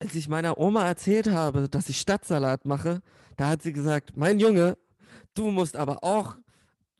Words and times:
als 0.00 0.14
ich 0.14 0.28
meiner 0.28 0.58
Oma 0.58 0.86
erzählt 0.86 1.28
habe, 1.28 1.68
dass 1.68 1.88
ich 1.88 2.00
Stadtsalat 2.00 2.64
mache, 2.64 3.02
da 3.36 3.48
hat 3.48 3.62
sie 3.62 3.72
gesagt, 3.72 4.16
mein 4.16 4.38
Junge, 4.38 4.78
du 5.34 5.50
musst 5.50 5.74
aber 5.76 6.04
auch 6.04 6.36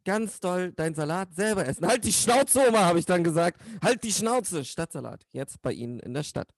ganz 0.05 0.41
doll 0.41 0.73
dein 0.73 0.95
Salat 0.95 1.33
selber 1.35 1.67
essen. 1.67 1.87
Halt 1.87 2.05
die 2.05 2.13
Schnauze, 2.13 2.67
Oma, 2.67 2.87
habe 2.87 2.99
ich 2.99 3.05
dann 3.05 3.23
gesagt. 3.23 3.61
Halt 3.83 4.03
die 4.05 4.13
Schnauze. 4.13 4.65
Stadtsalat. 4.65 5.27
Jetzt 5.33 5.61
bei 5.61 5.73
Ihnen 5.73 6.01
in 6.01 6.15
der 6.15 6.23
Stadt. 6.23 6.49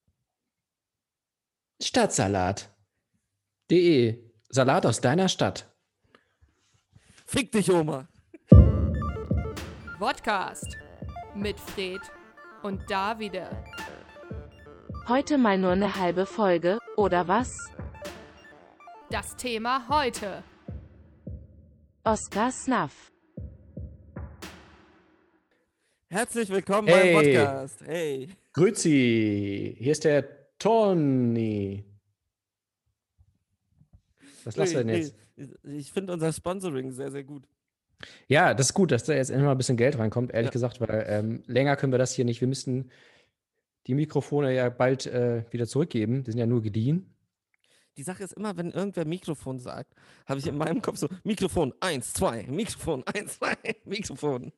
Stadtsalat.de. 1.82 4.22
Salat 4.50 4.86
aus 4.86 5.00
deiner 5.00 5.28
Stadt. 5.28 5.66
Fick 7.26 7.50
dich, 7.50 7.72
Oma. 7.72 8.06
Podcast 9.98 10.76
mit 11.34 11.58
Fred 11.58 12.02
und 12.62 12.88
Davide. 12.90 13.50
Heute 15.10 15.38
mal 15.38 15.58
nur 15.58 15.72
eine 15.72 15.96
halbe 15.96 16.24
Folge, 16.24 16.78
oder 16.96 17.26
was? 17.26 17.52
Das 19.10 19.34
Thema 19.34 19.88
heute. 19.88 20.44
Oscar 22.04 22.52
Snuff. 22.52 23.10
Herzlich 26.10 26.48
willkommen 26.48 26.86
Hey. 26.86 27.12
beim 27.12 27.24
Podcast. 27.24 27.80
Hey. 27.84 28.28
Grüezi. 28.52 29.74
Hier 29.80 29.90
ist 29.90 30.04
der 30.04 30.28
Tony. 30.60 31.84
Was 34.44 34.54
lasst 34.54 34.74
ihr 34.74 34.84
denn 34.84 34.96
jetzt? 34.96 35.16
Ich 35.64 35.92
finde 35.92 36.12
unser 36.12 36.32
Sponsoring 36.32 36.92
sehr, 36.92 37.10
sehr 37.10 37.24
gut. 37.24 37.48
Ja, 38.28 38.54
das 38.54 38.66
ist 38.68 38.74
gut, 38.74 38.92
dass 38.92 39.02
da 39.02 39.14
jetzt 39.14 39.30
endlich 39.30 39.44
mal 39.44 39.50
ein 39.52 39.58
bisschen 39.58 39.76
Geld 39.76 39.98
reinkommt, 39.98 40.32
ehrlich 40.32 40.50
Ja. 40.50 40.52
gesagt, 40.52 40.80
weil 40.80 41.04
ähm, 41.08 41.42
länger 41.48 41.74
können 41.74 41.92
wir 41.92 41.98
das 41.98 42.12
hier 42.14 42.24
nicht. 42.24 42.40
Wir 42.40 42.46
müssten 42.46 42.90
die 43.90 43.96
Mikrofone 43.96 44.54
ja 44.54 44.68
bald 44.68 45.06
äh, 45.06 45.44
wieder 45.50 45.66
zurückgeben. 45.66 46.22
Die 46.22 46.30
sind 46.30 46.38
ja 46.38 46.46
nur 46.46 46.62
geliehen. 46.62 47.12
Die 47.96 48.04
Sache 48.04 48.22
ist 48.22 48.34
immer, 48.34 48.56
wenn 48.56 48.70
irgendwer 48.70 49.04
Mikrofon 49.04 49.58
sagt, 49.58 49.94
habe 50.26 50.38
ich 50.38 50.46
in 50.46 50.56
meinem 50.56 50.80
Kopf 50.80 50.98
so 50.98 51.08
Mikrofon 51.24 51.74
1, 51.80 52.12
2, 52.12 52.46
Mikrofon 52.46 53.02
1, 53.04 53.38
2, 53.38 53.56
Mikrofon. 53.84 54.52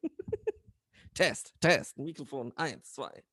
Test, 1.14 1.54
Test, 1.60 1.98
Mikrofon 1.98 2.52
1, 2.56 2.92
2. 2.92 3.24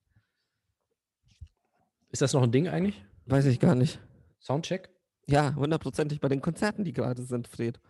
Ist 2.11 2.21
das 2.21 2.31
noch 2.31 2.43
ein 2.43 2.51
Ding 2.53 2.69
eigentlich? 2.69 3.03
Weiß 3.25 3.45
ich 3.45 3.59
gar 3.59 3.75
nicht. 3.75 3.99
Soundcheck? 4.39 4.89
Ja, 5.27 5.53
hundertprozentig 5.53 6.21
bei 6.21 6.29
den 6.29 6.41
Konzerten, 6.41 6.85
die 6.85 6.93
gerade 6.93 7.23
sind, 7.23 7.49
Fred. 7.49 7.81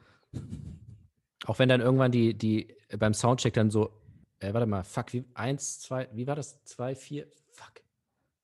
Auch 1.45 1.59
wenn 1.59 1.69
dann 1.69 1.79
irgendwann 1.79 2.11
die, 2.11 2.33
die 2.33 2.75
beim 2.97 3.13
Soundcheck 3.13 3.53
dann 3.53 3.69
so, 3.69 3.91
äh, 4.39 4.51
warte 4.51 4.65
mal, 4.65 4.83
fuck, 4.83 5.13
wie, 5.13 5.25
eins, 5.35 5.79
zwei, 5.79 6.09
wie 6.11 6.25
war 6.25 6.35
das? 6.35 6.63
Zwei, 6.63 6.95
vier, 6.95 7.27
fuck. 7.51 7.83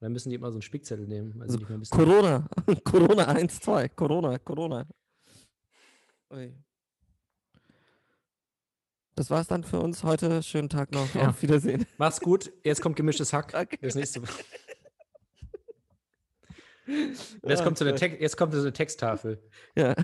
Dann 0.06 0.14
müssen 0.14 0.30
die 0.30 0.36
immer 0.36 0.52
so 0.52 0.58
einen 0.58 0.62
Spickzettel 0.62 1.08
nehmen. 1.08 1.42
Also. 1.42 1.58
Corona, 1.90 2.48
Corona 2.84 3.26
1, 3.26 3.60
2, 3.60 3.90
Corona, 3.90 4.38
Corona. 4.38 4.86
Ui. 6.32 6.54
Das 9.16 9.32
war's 9.32 9.48
dann 9.48 9.64
für 9.64 9.80
uns 9.80 10.04
heute. 10.04 10.44
Schönen 10.44 10.70
Tag 10.70 10.92
noch. 10.92 11.12
Ja. 11.16 11.30
Auf 11.30 11.42
Wiedersehen. 11.42 11.88
Mach's 11.98 12.20
gut, 12.20 12.54
jetzt 12.64 12.84
kommt 12.84 12.98
gemischtes 12.98 13.34
Hack. 13.34 13.52
Danke. 13.54 13.80
Das 13.82 13.96
nächste. 13.96 14.20
Und 14.20 14.30
jetzt 17.50 17.64
kommt 17.64 17.80
so 17.80 17.86
eine, 17.86 17.96
Text, 17.96 18.22
jetzt 18.22 18.38
kommt 18.38 18.54
so 18.54 18.60
eine 18.60 18.74
Texttafel. 18.74 19.42
Ja, 19.76 19.96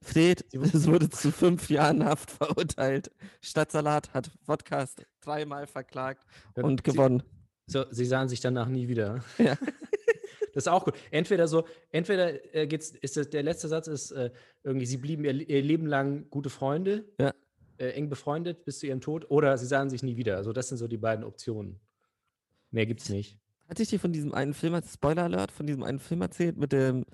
Fred 0.00 0.44
es 0.54 0.86
wurde 0.86 1.10
zu 1.10 1.32
fünf 1.32 1.68
Jahren 1.68 2.04
Haft 2.04 2.30
verurteilt. 2.30 3.10
Stadtsalat 3.40 4.14
hat 4.14 4.30
Podcast 4.46 5.04
dreimal 5.20 5.66
verklagt 5.66 6.24
und 6.54 6.84
gewonnen. 6.84 7.24
So, 7.68 7.84
sie 7.90 8.04
sahen 8.06 8.28
sich 8.28 8.40
danach 8.40 8.66
nie 8.68 8.88
wieder. 8.88 9.22
Ja. 9.38 9.56
Das 10.54 10.64
ist 10.64 10.68
auch 10.72 10.84
gut. 10.84 10.94
Entweder 11.12 11.46
so, 11.46 11.68
entweder 11.92 12.52
äh, 12.52 12.66
geht's, 12.66 12.90
ist 12.90 13.16
das, 13.16 13.30
der 13.30 13.44
letzte 13.44 13.68
Satz 13.68 13.86
ist 13.86 14.10
äh, 14.10 14.30
irgendwie, 14.64 14.86
sie 14.86 14.96
blieben 14.96 15.24
ihr, 15.24 15.48
ihr 15.48 15.62
Leben 15.62 15.86
lang 15.86 16.28
gute 16.30 16.50
Freunde, 16.50 17.04
Ja. 17.20 17.32
äh, 17.76 17.90
eng 17.90 18.08
befreundet 18.08 18.64
bis 18.64 18.80
zu 18.80 18.88
ihrem 18.88 19.00
Tod, 19.00 19.30
oder 19.30 19.56
sie 19.56 19.66
sahen 19.66 19.88
sich 19.88 20.02
nie 20.02 20.16
wieder. 20.16 20.36
Also 20.36 20.52
das 20.52 20.68
sind 20.68 20.78
so 20.78 20.88
die 20.88 20.96
beiden 20.96 21.24
Optionen. 21.24 21.78
Mehr 22.72 22.86
gibt's 22.86 23.08
nicht. 23.08 23.38
Hatte 23.68 23.84
ich 23.84 23.88
dir 23.90 24.00
von 24.00 24.12
diesem 24.12 24.34
einen 24.34 24.52
Film, 24.52 24.80
Spoiler 24.82 25.24
Alert, 25.24 25.52
von 25.52 25.66
diesem 25.66 25.84
einen 25.84 26.00
Film 26.00 26.22
erzählt 26.22 26.56
mit 26.56 26.72
dem 26.72 27.04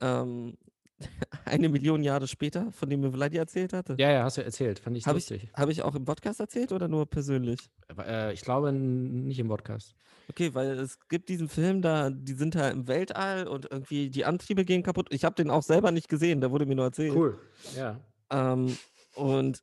ähm, 0.00 0.56
eine 1.44 1.68
Million 1.68 2.02
Jahre 2.02 2.26
später, 2.26 2.72
von 2.72 2.88
dem 2.88 3.00
mir 3.00 3.12
Vladi 3.12 3.36
erzählt 3.36 3.72
hatte? 3.72 3.96
Ja, 3.98 4.10
ja, 4.10 4.24
hast 4.24 4.38
du 4.38 4.44
erzählt. 4.44 4.78
Fand 4.78 4.96
ich 4.96 5.06
Habe 5.06 5.18
ich, 5.18 5.28
lustig. 5.28 5.50
hab 5.54 5.68
ich 5.68 5.82
auch 5.82 5.94
im 5.94 6.04
Podcast 6.04 6.40
erzählt 6.40 6.72
oder 6.72 6.88
nur 6.88 7.06
persönlich? 7.06 7.60
Aber, 7.88 8.06
äh, 8.06 8.32
ich 8.32 8.42
glaube 8.42 8.72
nicht 8.72 9.38
im 9.38 9.48
Podcast. 9.48 9.94
Okay, 10.28 10.54
weil 10.54 10.70
es 10.78 10.98
gibt 11.08 11.28
diesen 11.28 11.48
Film 11.48 11.82
da, 11.82 12.10
die 12.10 12.34
sind 12.34 12.54
da 12.54 12.68
im 12.68 12.88
Weltall 12.88 13.46
und 13.46 13.70
irgendwie 13.70 14.10
die 14.10 14.24
Antriebe 14.24 14.64
gehen 14.64 14.82
kaputt. 14.82 15.08
Ich 15.10 15.24
habe 15.24 15.34
den 15.34 15.50
auch 15.50 15.62
selber 15.62 15.92
nicht 15.92 16.08
gesehen, 16.08 16.40
der 16.40 16.50
wurde 16.50 16.66
mir 16.66 16.74
nur 16.74 16.86
erzählt. 16.86 17.14
Cool. 17.14 17.38
Ja. 17.76 18.00
Ähm, 18.30 18.76
und 19.14 19.62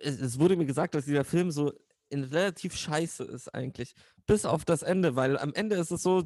es, 0.00 0.20
es 0.20 0.38
wurde 0.38 0.56
mir 0.56 0.66
gesagt, 0.66 0.94
dass 0.94 1.04
dieser 1.04 1.24
Film 1.24 1.50
so 1.50 1.72
in 2.10 2.24
relativ 2.24 2.76
scheiße 2.76 3.24
ist 3.24 3.54
eigentlich. 3.54 3.94
Bis 4.26 4.44
auf 4.44 4.64
das 4.64 4.82
Ende, 4.82 5.16
weil 5.16 5.38
am 5.38 5.54
Ende 5.54 5.76
ist 5.76 5.90
es 5.90 6.02
so, 6.02 6.24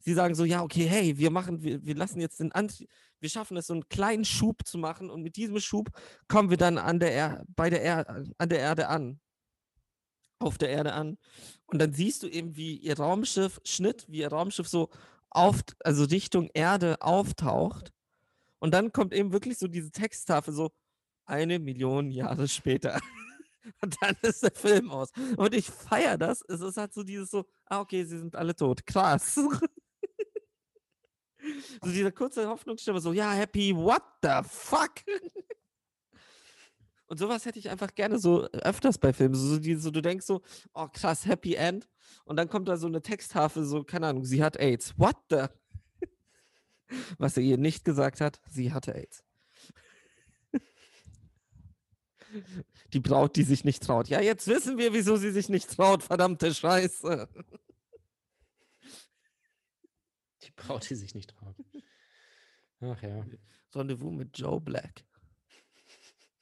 sie 0.00 0.14
sagen 0.14 0.34
so, 0.34 0.44
ja, 0.44 0.62
okay, 0.62 0.86
hey, 0.86 1.18
wir 1.18 1.30
machen, 1.30 1.62
wir, 1.62 1.84
wir 1.84 1.94
lassen 1.94 2.20
jetzt 2.20 2.40
den 2.40 2.52
Antrieb, 2.52 2.88
wir 3.20 3.30
schaffen 3.30 3.56
es, 3.56 3.66
so 3.66 3.74
einen 3.74 3.88
kleinen 3.88 4.24
Schub 4.24 4.66
zu 4.66 4.78
machen 4.78 5.10
und 5.10 5.22
mit 5.22 5.36
diesem 5.36 5.58
Schub 5.60 5.90
kommen 6.28 6.50
wir 6.50 6.56
dann 6.56 6.78
an 6.78 6.98
der 7.00 7.12
er 7.12 7.44
bei 7.48 7.70
der 7.70 7.82
er 7.82 8.24
an 8.38 8.48
der 8.48 8.58
Erde 8.58 8.88
an. 8.88 9.20
Auf 10.38 10.58
der 10.58 10.68
Erde 10.68 10.92
an. 10.92 11.16
Und 11.64 11.78
dann 11.80 11.94
siehst 11.94 12.22
du 12.22 12.28
eben, 12.28 12.56
wie 12.56 12.76
ihr 12.76 12.98
Raumschiff, 12.98 13.58
Schnitt, 13.64 14.04
wie 14.08 14.18
ihr 14.18 14.28
Raumschiff 14.28 14.68
so 14.68 14.90
auf, 15.30 15.62
also 15.82 16.04
Richtung 16.04 16.50
Erde 16.52 17.00
auftaucht. 17.00 17.92
Und 18.58 18.72
dann 18.74 18.92
kommt 18.92 19.14
eben 19.14 19.32
wirklich 19.32 19.58
so 19.58 19.66
diese 19.66 19.90
Texttafel, 19.90 20.52
so 20.52 20.72
eine 21.24 21.58
Million 21.58 22.10
Jahre 22.10 22.48
später. 22.48 23.00
Und 23.82 23.96
dann 24.00 24.16
ist 24.22 24.42
der 24.42 24.52
Film 24.52 24.90
aus. 24.90 25.10
Und 25.36 25.54
ich 25.54 25.66
feiere 25.66 26.18
das. 26.18 26.42
Es 26.48 26.60
ist 26.60 26.76
halt 26.76 26.92
so 26.92 27.02
dieses 27.02 27.30
so, 27.30 27.44
ah, 27.66 27.80
okay, 27.80 28.04
sie 28.04 28.18
sind 28.18 28.36
alle 28.36 28.54
tot. 28.54 28.86
Krass. 28.86 29.40
so 31.82 31.90
diese 31.90 32.12
kurze 32.12 32.48
Hoffnungsstimme, 32.48 33.00
so, 33.00 33.12
ja, 33.12 33.32
happy, 33.32 33.74
what 33.74 34.02
the 34.22 34.40
fuck? 34.48 34.92
Und 37.08 37.18
sowas 37.18 37.44
hätte 37.44 37.58
ich 37.58 37.70
einfach 37.70 37.94
gerne 37.94 38.18
so 38.18 38.44
öfters 38.50 38.98
bei 38.98 39.12
Filmen. 39.12 39.34
So, 39.34 39.58
die, 39.58 39.76
so 39.76 39.90
du 39.90 40.02
denkst 40.02 40.26
so, 40.26 40.42
oh 40.74 40.88
krass, 40.92 41.24
Happy 41.26 41.54
End. 41.54 41.88
Und 42.24 42.36
dann 42.36 42.48
kommt 42.48 42.68
da 42.68 42.76
so 42.76 42.88
eine 42.88 43.00
Texttafel, 43.00 43.64
so, 43.64 43.84
keine 43.84 44.08
Ahnung, 44.08 44.24
sie 44.24 44.42
hat 44.42 44.58
AIDS. 44.58 44.92
What 44.98 45.16
the? 45.30 45.44
Was 47.18 47.36
er 47.36 47.44
ihr 47.44 47.58
nicht 47.58 47.84
gesagt 47.84 48.20
hat, 48.20 48.40
sie 48.50 48.72
hatte 48.72 48.94
AIDS. 48.94 49.22
Die 52.92 53.00
Braut, 53.00 53.36
die 53.36 53.44
sich 53.44 53.64
nicht 53.64 53.82
traut. 53.82 54.08
Ja, 54.08 54.20
jetzt 54.20 54.46
wissen 54.48 54.76
wir, 54.76 54.92
wieso 54.92 55.16
sie 55.16 55.30
sich 55.30 55.48
nicht 55.48 55.70
traut, 55.70 56.02
verdammte 56.02 56.52
Scheiße. 56.52 57.28
Die 60.88 60.94
sich 60.94 61.14
nicht 61.14 61.30
traut. 61.30 61.54
Ach 62.80 63.02
ja. 63.02 63.24
Rendezvous 63.74 64.12
mit 64.12 64.36
Joe 64.38 64.60
Black. 64.60 65.04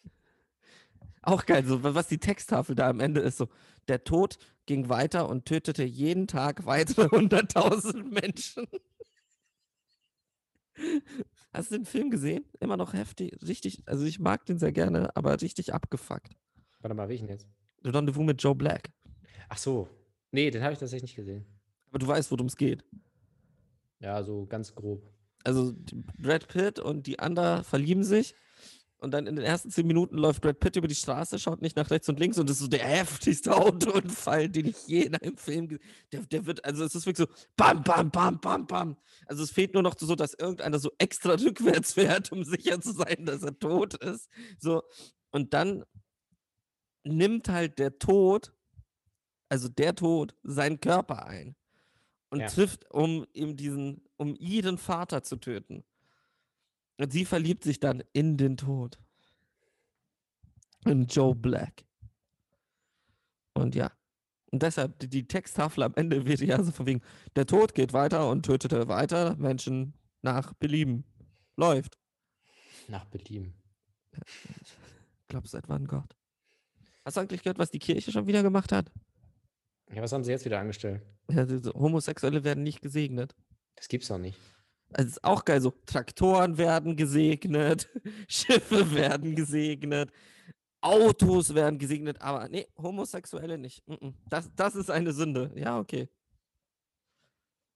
Auch 1.23 1.47
geil, 1.47 1.65
so 1.65 1.83
wa- 1.83 1.95
was 1.95 2.09
die 2.09 2.19
Texttafel 2.19 2.75
da 2.75 2.89
am 2.89 3.01
Ende 3.01 3.21
ist, 3.21 3.39
so 3.39 3.49
der 3.89 4.05
Tod 4.05 4.39
ging 4.67 4.89
weiter 4.89 5.29
und 5.29 5.47
tötete 5.47 5.85
jeden 5.85 6.27
Tag 6.27 6.65
weitere 6.67 7.05
100.000 7.17 8.03
Menschen. 8.05 8.67
Hast 11.53 11.71
du 11.71 11.77
den 11.77 11.85
Film 11.87 12.11
gesehen? 12.11 12.45
Immer 12.61 12.77
noch 12.77 12.93
heftig, 12.95 13.37
richtig, 13.47 13.83
also 13.87 14.05
ich 14.05 14.19
mag 14.19 14.45
den 14.47 14.59
sehr 14.59 14.73
gerne, 14.73 15.15
aber 15.17 15.41
richtig 15.41 15.73
abgefuckt. 15.73 16.37
Warte 16.81 16.95
mal, 16.95 17.09
welchen 17.09 17.29
jetzt? 17.29 17.47
Rendezvous 17.85 18.25
mit 18.25 18.43
Joe 18.43 18.55
Black. 18.55 18.91
Ach 19.49 19.59
so. 19.59 19.89
Nee, 20.33 20.51
den 20.51 20.63
habe 20.63 20.73
ich 20.73 20.79
tatsächlich 20.79 21.11
nicht 21.11 21.17
gesehen. 21.17 21.47
Aber 21.91 21.99
du 22.01 22.07
weißt, 22.09 22.31
worum 22.33 22.47
es 22.47 22.57
geht. 22.57 22.85
Ja, 24.05 24.23
so 24.23 24.45
ganz 24.45 24.75
grob. 24.75 25.03
Also 25.45 25.73
Brad 26.19 26.47
Pitt 26.49 26.79
und 26.79 27.07
die 27.07 27.21
Ander 27.21 27.65
verlieben 27.65 28.05
sich 28.05 28.35
und 28.99 29.13
dann 29.13 29.27
in 29.27 29.35
den 29.35 29.45
ersten 29.47 29.71
zehn 29.71 29.87
Minuten 29.87 30.19
läuft 30.19 30.43
Brad 30.43 30.61
Pitt 30.61 30.77
über 30.77 30.89
die 30.89 30.95
Straße, 30.95 31.39
schaut 31.39 31.63
nicht 31.63 31.75
nach 31.77 31.91
rechts 31.91 32.11
und 32.11 32.21
links 32.21 32.39
und 32.39 32.51
das 32.51 32.59
ist 32.59 32.65
so 32.65 32.69
der 32.69 32.85
heftigste 32.85 33.57
Autounfall, 33.57 34.51
den 34.51 34.67
ich 34.67 34.87
je 34.87 35.05
in 35.05 35.15
einem 35.15 35.39
Film 35.39 35.69
gesehen 35.69 35.85
der, 36.13 36.21
der 36.21 36.45
wird, 36.45 36.63
also 36.67 36.85
es 36.85 36.95
ist 36.95 37.07
wirklich 37.07 37.27
so 37.27 37.35
bam, 37.57 37.83
bam, 37.83 38.11
bam, 38.11 38.39
bam, 38.41 38.67
bam. 38.67 38.99
Also 39.25 39.43
es 39.43 39.51
fehlt 39.51 39.73
nur 39.73 39.83
noch 39.83 39.97
so, 39.99 40.15
dass 40.15 40.35
irgendeiner 40.35 40.79
so 40.79 40.91
extra 40.99 41.33
rückwärts 41.41 41.95
fährt, 41.95 42.31
um 42.31 42.45
sicher 42.45 42.83
zu 42.83 42.93
sein, 42.93 43.25
dass 43.25 43.43
er 43.43 43.59
tot 43.59 43.95
ist. 43.95 44.29
So, 44.61 44.83
und 45.31 45.55
dann 45.55 45.83
nimmt 47.05 47.49
halt 47.49 47.79
der 47.79 47.99
Tod, 47.99 48.53
also 49.49 49.69
der 49.71 49.95
Tod, 49.95 50.35
seinen 50.43 50.79
Körper 50.79 51.25
ein 51.25 51.57
und 52.35 52.41
Ja. 52.41 52.47
trifft, 52.49 52.91
um 52.91 53.25
ihm 53.33 53.57
diesen, 53.57 54.03
um 54.17 54.35
ihren 54.37 54.77
Vater 54.77 55.23
zu 55.23 55.37
töten. 55.37 55.85
Und 56.99 57.13
sie 57.13 57.25
verliebt 57.25 57.65
sich 57.65 57.79
dann 57.81 58.03
in 58.13 58.37
den 58.37 58.57
Tod. 58.57 58.99
In 60.85 61.07
Joe 61.07 61.35
Black. 61.35 61.85
Und 63.55 63.75
ja, 63.75 63.91
Und 64.51 64.63
deshalb, 64.63 64.99
die, 65.01 65.09
die 65.09 65.27
Texttafel 65.27 65.83
am 65.83 65.95
Ende 65.97 66.27
wird 66.27 66.41
ja 66.41 66.63
so 66.63 66.71
von 66.71 66.87
wegen, 66.87 67.01
der 67.35 67.47
Tod 67.47 67.75
geht 67.75 67.93
weiter 67.93 68.29
und 68.31 68.45
tötete 68.47 68.87
weiter 68.89 69.35
Menschen 69.37 69.95
nach 70.23 70.53
Belieben. 70.55 71.05
Läuft. 71.57 71.99
Nach 72.89 73.05
Belieben. 73.07 73.55
Glaubst 75.29 75.55
du 75.55 75.59
etwa 75.59 75.75
an 75.75 75.87
Gott? 75.87 76.17
Hast 77.05 77.17
du 77.17 77.21
eigentlich 77.21 77.43
gehört, 77.43 77.59
was 77.59 77.71
die 77.71 77.79
Kirche 77.81 78.13
schon 78.13 78.27
wieder 78.27 78.43
gemacht 78.45 78.71
hat? 78.73 78.93
Ja, 79.93 80.03
was 80.03 80.13
haben 80.13 80.25
sie 80.25 80.31
jetzt 80.31 80.45
wieder 80.45 80.61
angestellt? 80.61 81.03
Ja, 81.31 81.47
Homosexuelle 81.75 82.45
werden 82.45 82.63
nicht 82.63 82.81
gesegnet. 82.81 83.35
Das 83.77 83.89
gibt's 83.89 84.09
doch 84.09 84.19
nicht. 84.19 84.39
Also 84.93 85.09
ist 85.09 85.25
auch 85.25 85.45
geil, 85.45 85.61
so 85.61 85.73
Traktoren 85.87 86.57
werden 86.57 86.97
gesegnet, 86.97 87.89
Schiffe 88.29 88.95
werden 88.95 89.35
gesegnet, 89.35 90.13
Autos 90.81 91.55
werden 91.55 91.79
gesegnet, 91.79 92.21
aber 92.21 92.49
nee, 92.49 92.69
Homosexuelle 92.77 93.59
nicht. 93.59 93.83
Das, 94.29 94.51
das 94.55 94.77
ist 94.77 94.91
eine 94.91 95.13
Sünde. 95.13 95.51
Ja, 95.57 95.79
okay. 95.79 96.09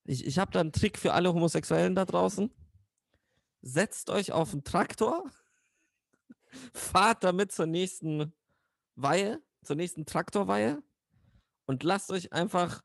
Ich, 0.05 0.25
ich 0.25 0.39
habe 0.39 0.51
da 0.51 0.61
einen 0.61 0.71
Trick 0.71 0.97
für 0.97 1.13
alle 1.13 1.33
Homosexuellen 1.33 1.95
da 1.95 2.05
draußen. 2.05 2.51
Setzt 3.61 4.09
euch 4.09 4.31
auf 4.31 4.53
einen 4.53 4.63
Traktor, 4.63 5.29
fahrt 6.73 7.23
damit 7.23 7.51
zur 7.51 7.65
nächsten 7.65 8.31
Weihe, 8.95 9.41
zur 9.63 9.75
nächsten 9.75 10.05
Traktorweihe 10.05 10.81
und 11.69 11.83
lasst 11.83 12.09
euch 12.09 12.33
einfach 12.33 12.81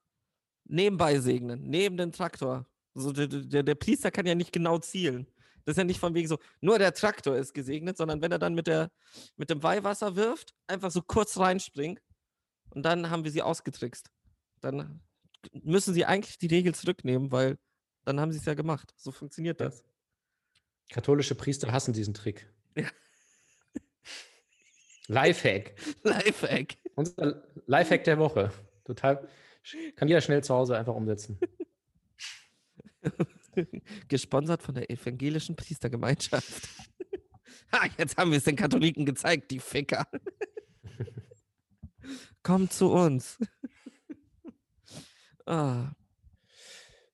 nebenbei 0.64 1.19
segnen, 1.19 1.62
neben 1.70 1.96
den 1.96 2.12
Traktor. 2.12 2.66
So, 2.92 3.12
der, 3.12 3.28
der, 3.28 3.62
der 3.62 3.75
Priester 3.75 4.10
kann 4.10 4.26
ja 4.26 4.34
nicht 4.34 4.52
genau 4.52 4.76
zielen. 4.76 5.26
Das 5.64 5.72
ist 5.72 5.78
ja 5.78 5.84
nicht 5.84 5.98
von 5.98 6.12
wegen 6.12 6.28
so, 6.28 6.38
nur 6.60 6.78
der 6.78 6.92
Traktor 6.92 7.34
ist 7.34 7.54
gesegnet, 7.54 7.96
sondern 7.96 8.20
wenn 8.20 8.31
er 8.31 8.38
dann 8.38 8.52
mit, 8.52 8.66
der, 8.66 8.90
mit 9.36 9.48
dem 9.48 9.62
Weihwasser 9.62 10.16
wirft, 10.16 10.54
einfach 10.66 10.90
so 10.90 11.00
kurz 11.00 11.38
reinspringt 11.38 12.02
und 12.75 12.82
dann 12.82 13.08
haben 13.08 13.25
wir 13.25 13.31
sie 13.31 13.40
ausgetrickst. 13.40 14.10
Dann 14.60 15.00
müssen 15.62 15.94
sie 15.94 16.04
eigentlich 16.04 16.36
die 16.36 16.48
Regel 16.48 16.75
zurücknehmen, 16.75 17.32
weil 17.32 17.56
dann 18.04 18.20
haben 18.20 18.32
sie 18.32 18.38
es 18.38 18.44
ja 18.44 18.52
gemacht. 18.52 18.92
So 18.98 19.12
funktioniert 19.12 19.62
das. 19.62 19.82
Katholische 20.90 21.34
Priester 21.34 21.72
hassen 21.72 21.94
diesen 21.94 22.12
Trick. 22.12 22.52
Ja. 22.76 22.90
Lifehack. 25.06 25.75
Lifehack. 26.02 26.76
Unser 26.96 27.42
Lifehack 27.66 28.04
der 28.04 28.19
Woche. 28.19 28.52
Total. 28.84 29.26
Kann 29.96 30.08
jeder 30.08 30.20
schnell 30.20 30.44
zu 30.44 30.54
Hause 30.54 30.76
einfach 30.76 30.94
umsetzen. 30.94 31.38
Gesponsert 34.08 34.62
von 34.62 34.75
der 34.75 34.90
evangelischen 34.90 35.56
Priestergemeinschaft. 35.56 36.69
ha, 37.72 37.86
jetzt 37.98 38.16
haben 38.16 38.31
wir 38.31 38.38
es 38.38 38.44
den 38.44 38.56
Katholiken 38.56 39.06
gezeigt, 39.06 39.50
die 39.50 39.58
Ficker. 39.60 40.06
Kommt 42.42 42.72
zu 42.72 42.90
uns. 42.92 43.38
ah, 45.46 45.92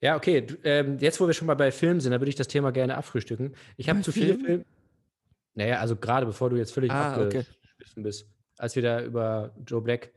Ja, 0.01 0.17
okay. 0.17 0.47
Ähm, 0.65 0.99
jetzt, 0.99 1.21
wo 1.21 1.27
wir 1.27 1.35
schon 1.35 1.47
mal 1.47 1.55
bei 1.55 1.71
Filmen 1.71 2.01
sind, 2.01 2.13
da 2.13 2.21
würde 2.21 2.31
ich 2.31 2.37
das 2.37 2.49
Thema 2.49 2.73
gerne 2.73 2.97
abfrühstücken. 2.97 3.55
Ich 3.77 3.89
habe 3.89 4.01
zu 4.03 4.13
viele? 4.13 4.37
Filme. 4.39 4.65
Naja, 5.55 5.79
also 5.79 5.95
gerade 5.97 6.27
bevor 6.27 6.49
du 6.51 6.57
jetzt 6.57 6.73
völlig 6.73 6.91
Ah, 6.91 7.21
okay. 7.25 7.41
abgeschliffen 7.41 8.03
bist, 8.03 8.27
als 8.57 8.75
wir 8.77 8.83
da 8.83 9.03
über 9.03 9.55
Joe 9.67 9.83
Black. 9.83 10.13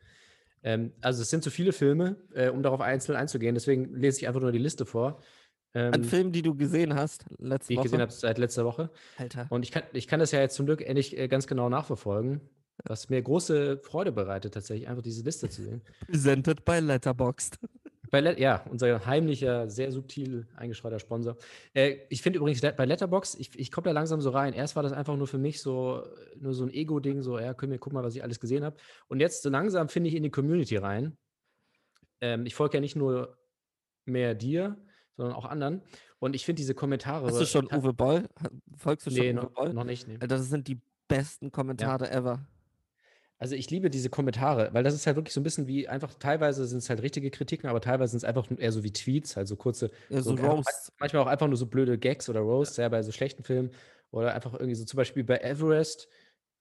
Ähm, 0.64 0.94
also 1.02 1.22
es 1.22 1.30
sind 1.30 1.44
zu 1.44 1.52
viele 1.52 1.74
Filme, 1.74 2.18
äh, 2.34 2.50
um 2.50 2.64
darauf 2.64 2.82
einzeln 2.82 3.16
einzugehen. 3.16 3.54
Deswegen 3.56 3.94
lese 3.94 4.20
ich 4.20 4.28
einfach 4.28 4.42
nur 4.42 4.52
die 4.52 4.60
Liste 4.60 4.86
vor, 4.86 5.20
an 5.74 5.94
ähm, 5.96 6.04
Filmen, 6.04 6.32
die 6.32 6.44
du 6.44 6.56
gesehen 6.56 6.94
hast, 6.94 7.26
letzte 7.40 7.70
die 7.70 7.74
ich 7.74 7.78
Woche. 7.80 7.84
gesehen 7.86 8.02
habe 8.02 8.12
seit 8.12 8.38
letzter 8.38 8.64
Woche. 8.64 8.92
Alter. 9.18 9.48
Und 9.50 9.64
ich 9.64 9.72
kann, 9.72 9.84
ich 9.94 10.08
kann 10.08 10.20
das 10.20 10.32
ja 10.32 10.40
jetzt 10.40 10.56
zum 10.56 10.68
Glück 10.68 10.82
endlich 10.82 11.18
äh, 11.18 11.28
ganz 11.28 11.48
genau 11.48 11.68
nachverfolgen, 11.68 12.42
was 12.86 13.10
mir 13.10 13.22
große 13.22 13.80
Freude 13.80 14.12
bereitet, 14.12 14.54
tatsächlich 14.54 14.88
einfach 14.88 15.02
diese 15.02 15.24
Liste 15.24 15.50
zu 15.50 15.64
sehen. 15.64 15.82
Presented 16.08 16.64
by 16.64 16.80
Letterboxd. 16.80 17.58
Bei 18.14 18.20
ja, 18.38 18.64
unser 18.70 19.08
heimlicher, 19.08 19.68
sehr 19.72 19.92
subtil 19.92 20.46
eingestreuter 20.56 21.00
Sponsor. 21.00 21.36
Äh, 21.74 21.96
ich 22.10 22.22
finde 22.22 22.38
übrigens 22.38 22.62
bei 22.62 22.86
Letterbox, 22.86 23.34
ich, 23.34 23.58
ich 23.58 23.72
komme 23.72 23.86
da 23.86 23.92
langsam 23.92 24.22
so 24.22 24.30
rein. 24.30 24.54
Erst 24.54 24.76
war 24.76 24.84
das 24.84 24.92
einfach 24.94 25.18
nur 25.18 25.26
für 25.26 25.40
mich 25.40 25.64
so, 25.64 26.04
äh, 26.04 26.38
nur 26.38 26.54
so 26.54 26.64
ein 26.64 26.70
Ego-Ding, 26.70 27.24
so, 27.24 27.40
ja, 27.40 27.56
können 27.56 27.72
wir 27.72 27.80
guck 27.80 27.92
mal, 27.92 28.04
was 28.04 28.16
ich 28.16 28.22
alles 28.22 28.40
gesehen 28.40 28.64
habe. 28.64 28.78
Und 29.08 29.20
jetzt 29.20 29.42
so 29.42 29.50
langsam 29.50 29.90
finde 29.90 30.10
ich 30.12 30.16
in 30.16 30.22
die 30.22 30.30
Community 30.30 30.78
rein. 30.78 31.18
Ähm, 32.22 32.46
ich 32.46 32.54
folge 32.54 32.78
ja 32.78 32.82
nicht 32.82 32.96
nur 32.96 33.36
mehr 34.06 34.36
dir, 34.36 34.78
sondern 35.18 35.34
auch 35.34 35.46
anderen. 35.46 35.82
Und 36.20 36.36
ich 36.36 36.46
finde 36.46 36.58
diese 36.58 36.76
Kommentare. 36.76 37.26
Hast 37.26 37.42
du 37.42 37.48
schon 37.48 37.66
Uwe 37.66 37.94
Boll? 37.94 38.30
Folgst 38.78 39.08
du 39.08 39.10
schon 39.10 39.22
Nee, 39.22 39.32
Uwe 39.32 39.42
noch, 39.42 39.50
Boll? 39.54 39.74
noch 39.74 39.86
nicht. 39.86 40.08
Nee. 40.08 40.20
Alter, 40.20 40.38
das 40.38 40.50
sind 40.50 40.68
die 40.68 40.80
besten 41.08 41.52
Kommentare 41.52 42.12
ever. 42.12 42.46
Also 43.44 43.56
ich 43.56 43.70
liebe 43.70 43.90
diese 43.90 44.10
Kommentare, 44.10 44.70
weil 44.72 44.86
das 44.86 44.94
ist 44.94 45.06
halt 45.06 45.18
wirklich 45.18 45.34
so 45.34 45.42
ein 45.42 45.44
bisschen 45.44 45.68
wie 45.68 45.90
einfach, 45.90 46.14
teilweise 46.14 46.66
sind 46.66 46.78
es 46.78 46.90
halt 46.90 47.02
richtige 47.02 47.30
Kritiken, 47.30 47.70
aber 47.70 47.82
teilweise 47.82 48.12
sind 48.12 48.20
es 48.20 48.24
einfach 48.24 48.48
eher 48.58 48.72
so 48.72 48.86
wie 48.86 48.94
Tweets, 48.94 49.36
halt 49.36 49.50
so 49.50 49.58
kurze, 49.58 49.92
Ja, 50.08 50.22
so 50.22 50.34
Roasts. 50.36 50.94
manchmal 50.98 51.24
auch 51.24 51.28
einfach 51.28 51.48
nur 51.48 51.58
so 51.58 51.66
blöde 51.66 51.98
Gags 51.98 52.30
oder 52.30 52.40
Roasts, 52.40 52.78
ja, 52.78 52.88
bei 52.88 53.04
so 53.04 53.12
schlechten 53.12 53.44
Filmen. 53.44 53.72
Oder 54.12 54.34
einfach 54.34 54.54
irgendwie 54.54 54.76
so 54.76 54.86
zum 54.86 54.96
Beispiel 54.96 55.26
bei 55.26 55.40
Everest, 55.40 56.08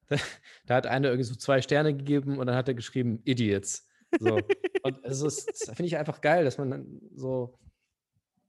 da, 0.08 0.16
da 0.66 0.74
hat 0.74 0.88
einer 0.88 1.06
irgendwie 1.06 1.22
so 1.28 1.36
zwei 1.36 1.62
Sterne 1.62 1.94
gegeben 1.94 2.38
und 2.40 2.48
dann 2.48 2.56
hat 2.56 2.66
er 2.66 2.74
geschrieben, 2.74 3.20
Idiots. 3.22 3.86
So. 4.18 4.40
und 4.82 5.04
es, 5.04 5.20
das 5.20 5.66
finde 5.66 5.84
ich 5.84 5.96
einfach 5.96 6.20
geil, 6.20 6.44
dass 6.44 6.58
man 6.58 6.68
dann 6.72 7.00
so 7.14 7.60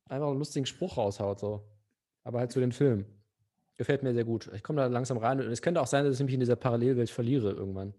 einfach 0.09 0.29
einen 0.29 0.39
lustigen 0.39 0.65
Spruch 0.65 0.97
raushaut, 0.97 1.39
so. 1.39 1.69
Aber 2.23 2.39
halt 2.39 2.51
zu 2.51 2.59
den 2.59 2.71
Filmen. 2.71 3.05
Gefällt 3.77 4.01
mir 4.01 4.15
sehr 4.15 4.25
gut. 4.25 4.49
Ich 4.55 4.63
komme 4.63 4.81
da 4.81 4.87
langsam 4.87 5.19
rein 5.19 5.39
und 5.39 5.51
es 5.51 5.61
könnte 5.61 5.81
auch 5.81 5.87
sein, 5.87 6.03
dass 6.03 6.19
ich 6.19 6.25
mich 6.25 6.33
in 6.33 6.39
dieser 6.39 6.55
Parallelwelt 6.55 7.11
verliere 7.11 7.51
irgendwann. 7.51 7.93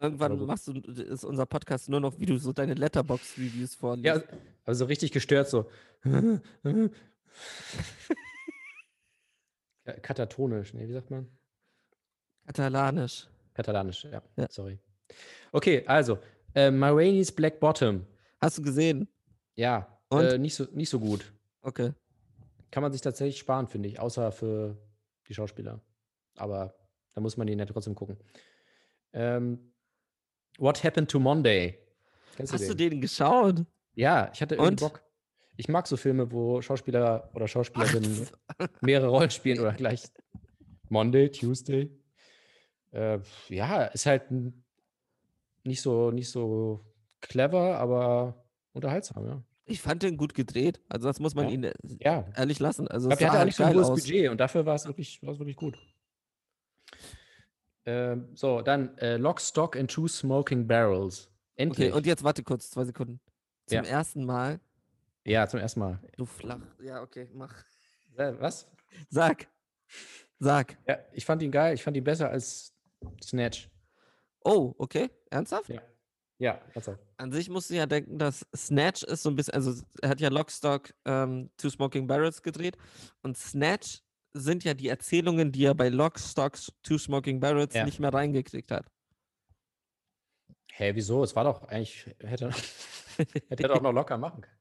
Irgendwann 0.00 0.38
machst 0.46 0.66
du, 0.66 0.72
ist 0.80 1.24
unser 1.24 1.44
Podcast 1.46 1.88
nur 1.90 2.00
noch, 2.00 2.18
wie 2.18 2.26
du 2.26 2.38
so 2.38 2.52
deine 2.52 2.74
Letterbox-Reviews 2.74 3.74
vorliest. 3.74 4.06
Ja, 4.06 4.22
aber 4.64 4.74
so 4.74 4.86
richtig 4.86 5.12
gestört, 5.12 5.48
so. 5.48 5.70
Katatonisch, 10.02 10.72
nee, 10.74 10.86
wie 10.88 10.92
sagt 10.92 11.10
man? 11.10 11.28
Katalanisch. 12.46 13.28
Katalanisch, 13.54 14.04
ja, 14.04 14.22
Ja. 14.36 14.46
sorry. 14.50 14.78
Okay, 15.52 15.84
also, 15.86 16.18
äh, 16.54 16.70
Ma 16.70 16.90
Rainey's 16.90 17.32
Black 17.32 17.58
Bottom. 17.60 18.06
Hast 18.40 18.58
du 18.58 18.62
gesehen? 18.62 19.08
Ja, 19.56 19.98
Und? 20.08 20.24
äh, 20.24 20.38
nicht, 20.38 20.54
so, 20.54 20.64
nicht 20.72 20.88
so 20.88 21.00
gut. 21.00 21.32
Okay. 21.62 21.92
Kann 22.70 22.82
man 22.82 22.92
sich 22.92 23.00
tatsächlich 23.00 23.38
sparen, 23.38 23.66
finde 23.66 23.88
ich, 23.88 23.98
außer 23.98 24.30
für 24.32 24.76
die 25.28 25.34
Schauspieler. 25.34 25.80
Aber 26.36 26.74
da 27.14 27.20
muss 27.20 27.36
man 27.36 27.48
ihn 27.48 27.58
ja 27.58 27.66
trotzdem 27.66 27.94
gucken. 27.94 28.16
Ähm, 29.12 29.69
What 30.60 30.84
Happened 30.84 31.10
to 31.10 31.18
Monday? 31.18 31.78
Kennst 32.36 32.52
Hast 32.52 32.68
du 32.68 32.74
den? 32.74 32.90
den 32.90 33.00
geschaut? 33.00 33.64
Ja, 33.94 34.30
ich 34.34 34.42
hatte 34.42 34.56
irgendwie? 34.56 34.84
Bock. 34.84 35.02
Ich 35.56 35.68
mag 35.68 35.86
so 35.86 35.96
Filme, 35.96 36.30
wo 36.30 36.60
Schauspieler 36.60 37.30
oder 37.34 37.48
Schauspielerinnen 37.48 38.28
mehrere 38.82 39.08
Rollen 39.08 39.30
spielen 39.30 39.58
oder 39.58 39.72
gleich 39.72 40.02
Monday, 40.90 41.30
Tuesday. 41.30 41.90
Äh, 42.92 43.20
ja, 43.48 43.84
ist 43.84 44.04
halt 44.04 44.24
nicht 45.64 45.80
so, 45.80 46.10
nicht 46.10 46.30
so 46.30 46.84
clever, 47.20 47.78
aber 47.78 48.44
unterhaltsam, 48.72 49.26
ja. 49.26 49.42
Ich 49.64 49.80
fand 49.80 50.02
den 50.02 50.16
gut 50.18 50.34
gedreht. 50.34 50.80
Also 50.88 51.08
das 51.08 51.20
muss 51.20 51.34
man 51.34 51.46
Ja. 51.46 51.52
ihn 51.52 51.72
Ja, 52.02 52.26
ehrlich 52.36 52.58
lassen. 52.58 52.86
Also 52.88 53.08
ich 53.10 53.16
glaube, 53.16 53.32
der 53.32 53.32
hatte 53.32 53.40
auch 53.40 53.44
nicht 53.46 53.56
so 53.56 53.62
ein 53.64 53.74
hohes. 53.74 53.88
Budget 54.04 54.28
und 54.30 54.38
dafür 54.38 54.66
war 54.66 54.74
es 54.74 54.84
wirklich, 54.86 55.22
war 55.22 55.32
es 55.32 55.38
wirklich 55.38 55.56
gut. 55.56 55.78
Ähm, 57.86 58.28
so, 58.34 58.60
dann 58.62 58.96
äh, 58.98 59.16
Lock, 59.16 59.40
Stock 59.40 59.76
and 59.76 59.90
Two 59.90 60.06
Smoking 60.08 60.66
Barrels. 60.66 61.30
Endlich. 61.56 61.88
Okay, 61.88 61.96
und 61.96 62.06
jetzt 62.06 62.22
warte 62.24 62.42
kurz, 62.42 62.70
zwei 62.70 62.84
Sekunden. 62.84 63.20
Zum 63.66 63.76
Ja. 63.76 63.82
ersten 63.84 64.24
Mal. 64.24 64.60
ja, 65.24 65.46
zum 65.46 65.60
ersten 65.60 65.80
Mal. 65.80 65.98
Du 66.16 66.24
flach. 66.26 66.60
Ja, 66.82 67.02
okay, 67.02 67.28
mach. 67.32 67.54
Äh, 68.16 68.32
was? 68.38 68.66
Sag. 69.08 69.46
Sag. 70.38 70.76
Ja, 70.86 70.98
ich 71.12 71.24
fand 71.24 71.42
ihn 71.42 71.50
geil. 71.50 71.74
Ich 71.74 71.82
fand 71.82 71.96
ihn 71.96 72.04
besser 72.04 72.30
als 72.30 72.74
Snatch. 73.22 73.68
Oh, 74.44 74.74
okay. 74.78 75.10
Ernsthaft? 75.30 75.68
Ja. 75.68 75.82
Ja, 76.38 76.60
also. 76.74 76.96
An 77.18 77.30
sich 77.32 77.50
musst 77.50 77.68
du 77.68 77.74
ja 77.74 77.84
denken, 77.84 78.18
dass 78.18 78.46
Snatch 78.56 79.02
ist 79.02 79.22
so 79.22 79.28
ein 79.28 79.36
bisschen, 79.36 79.52
also 79.52 79.74
er 80.00 80.08
hat 80.08 80.20
ja 80.22 80.30
Lockstock 80.30 80.94
ähm, 81.04 81.50
Two 81.58 81.68
Smoking 81.68 82.06
Barrels 82.06 82.42
gedreht 82.42 82.78
und 83.22 83.36
Snatch 83.36 84.00
sind 84.32 84.64
ja 84.64 84.74
die 84.74 84.88
Erzählungen, 84.88 85.52
die 85.52 85.64
er 85.64 85.74
bei 85.74 85.88
Lockstock 85.88 86.56
Two 86.82 86.98
Smoking 86.98 87.40
Barrels 87.40 87.74
Ja. 87.74 87.84
nicht 87.84 87.98
mehr 88.00 88.12
reingekriegt 88.12 88.70
hat. 88.70 88.86
Hä, 90.72 90.92
wieso? 90.94 91.22
Es 91.24 91.34
war 91.36 91.44
doch 91.44 91.62
eigentlich, 91.64 92.06
hätte, 92.20 92.50
hätte 93.16 93.62
er 93.62 93.68
doch 93.68 93.82
noch 93.82 93.92
locker 93.92 94.16
machen 94.18 94.42
können. 94.42 94.56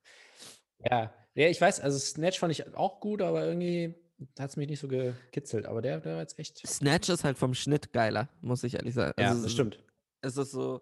Ja, 0.90 1.14
ja, 1.36 1.48
ich 1.48 1.60
weiß, 1.62 1.80
also 1.82 1.98
Snatch 2.00 2.40
fand 2.40 2.52
ich 2.52 2.74
auch 2.76 3.00
gut, 3.00 3.22
aber 3.22 3.46
irgendwie 3.46 3.96
hat 4.38 4.50
es 4.50 4.58
mich 4.58 4.68
nicht 4.68 4.80
so 4.80 4.88
gekitzelt. 4.88 5.66
Aber 5.66 5.82
der, 5.82 6.00
der 6.00 6.14
war 6.16 6.22
jetzt 6.22 6.38
echt. 6.40 6.66
Snatch 6.68 7.10
ist 7.10 7.24
halt 7.24 7.38
vom 7.38 7.54
Schnitt 7.54 7.94
geiler, 7.94 8.28
muss 8.42 8.64
ich 8.64 8.74
ehrlich 8.76 8.94
sagen. 8.96 9.14
Ja, 9.20 9.30
Also 9.30 9.42
das 9.44 9.48
es- 9.48 9.54
stimmt. 9.54 9.84
Es 10.22 10.36
ist 10.36 10.52
so, 10.52 10.82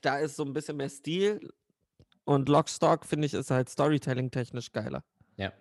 da 0.00 0.18
ist 0.18 0.36
so 0.36 0.44
ein 0.44 0.52
bisschen 0.52 0.76
mehr 0.76 0.88
Stil 0.88 1.52
und 2.24 2.48
Lockstock, 2.48 3.04
finde 3.04 3.26
ich, 3.26 3.34
ist 3.34 3.50
halt 3.50 3.68
Storytelling-technisch 3.68 4.70
geiler. 4.72 5.02
Ja. 5.36 5.52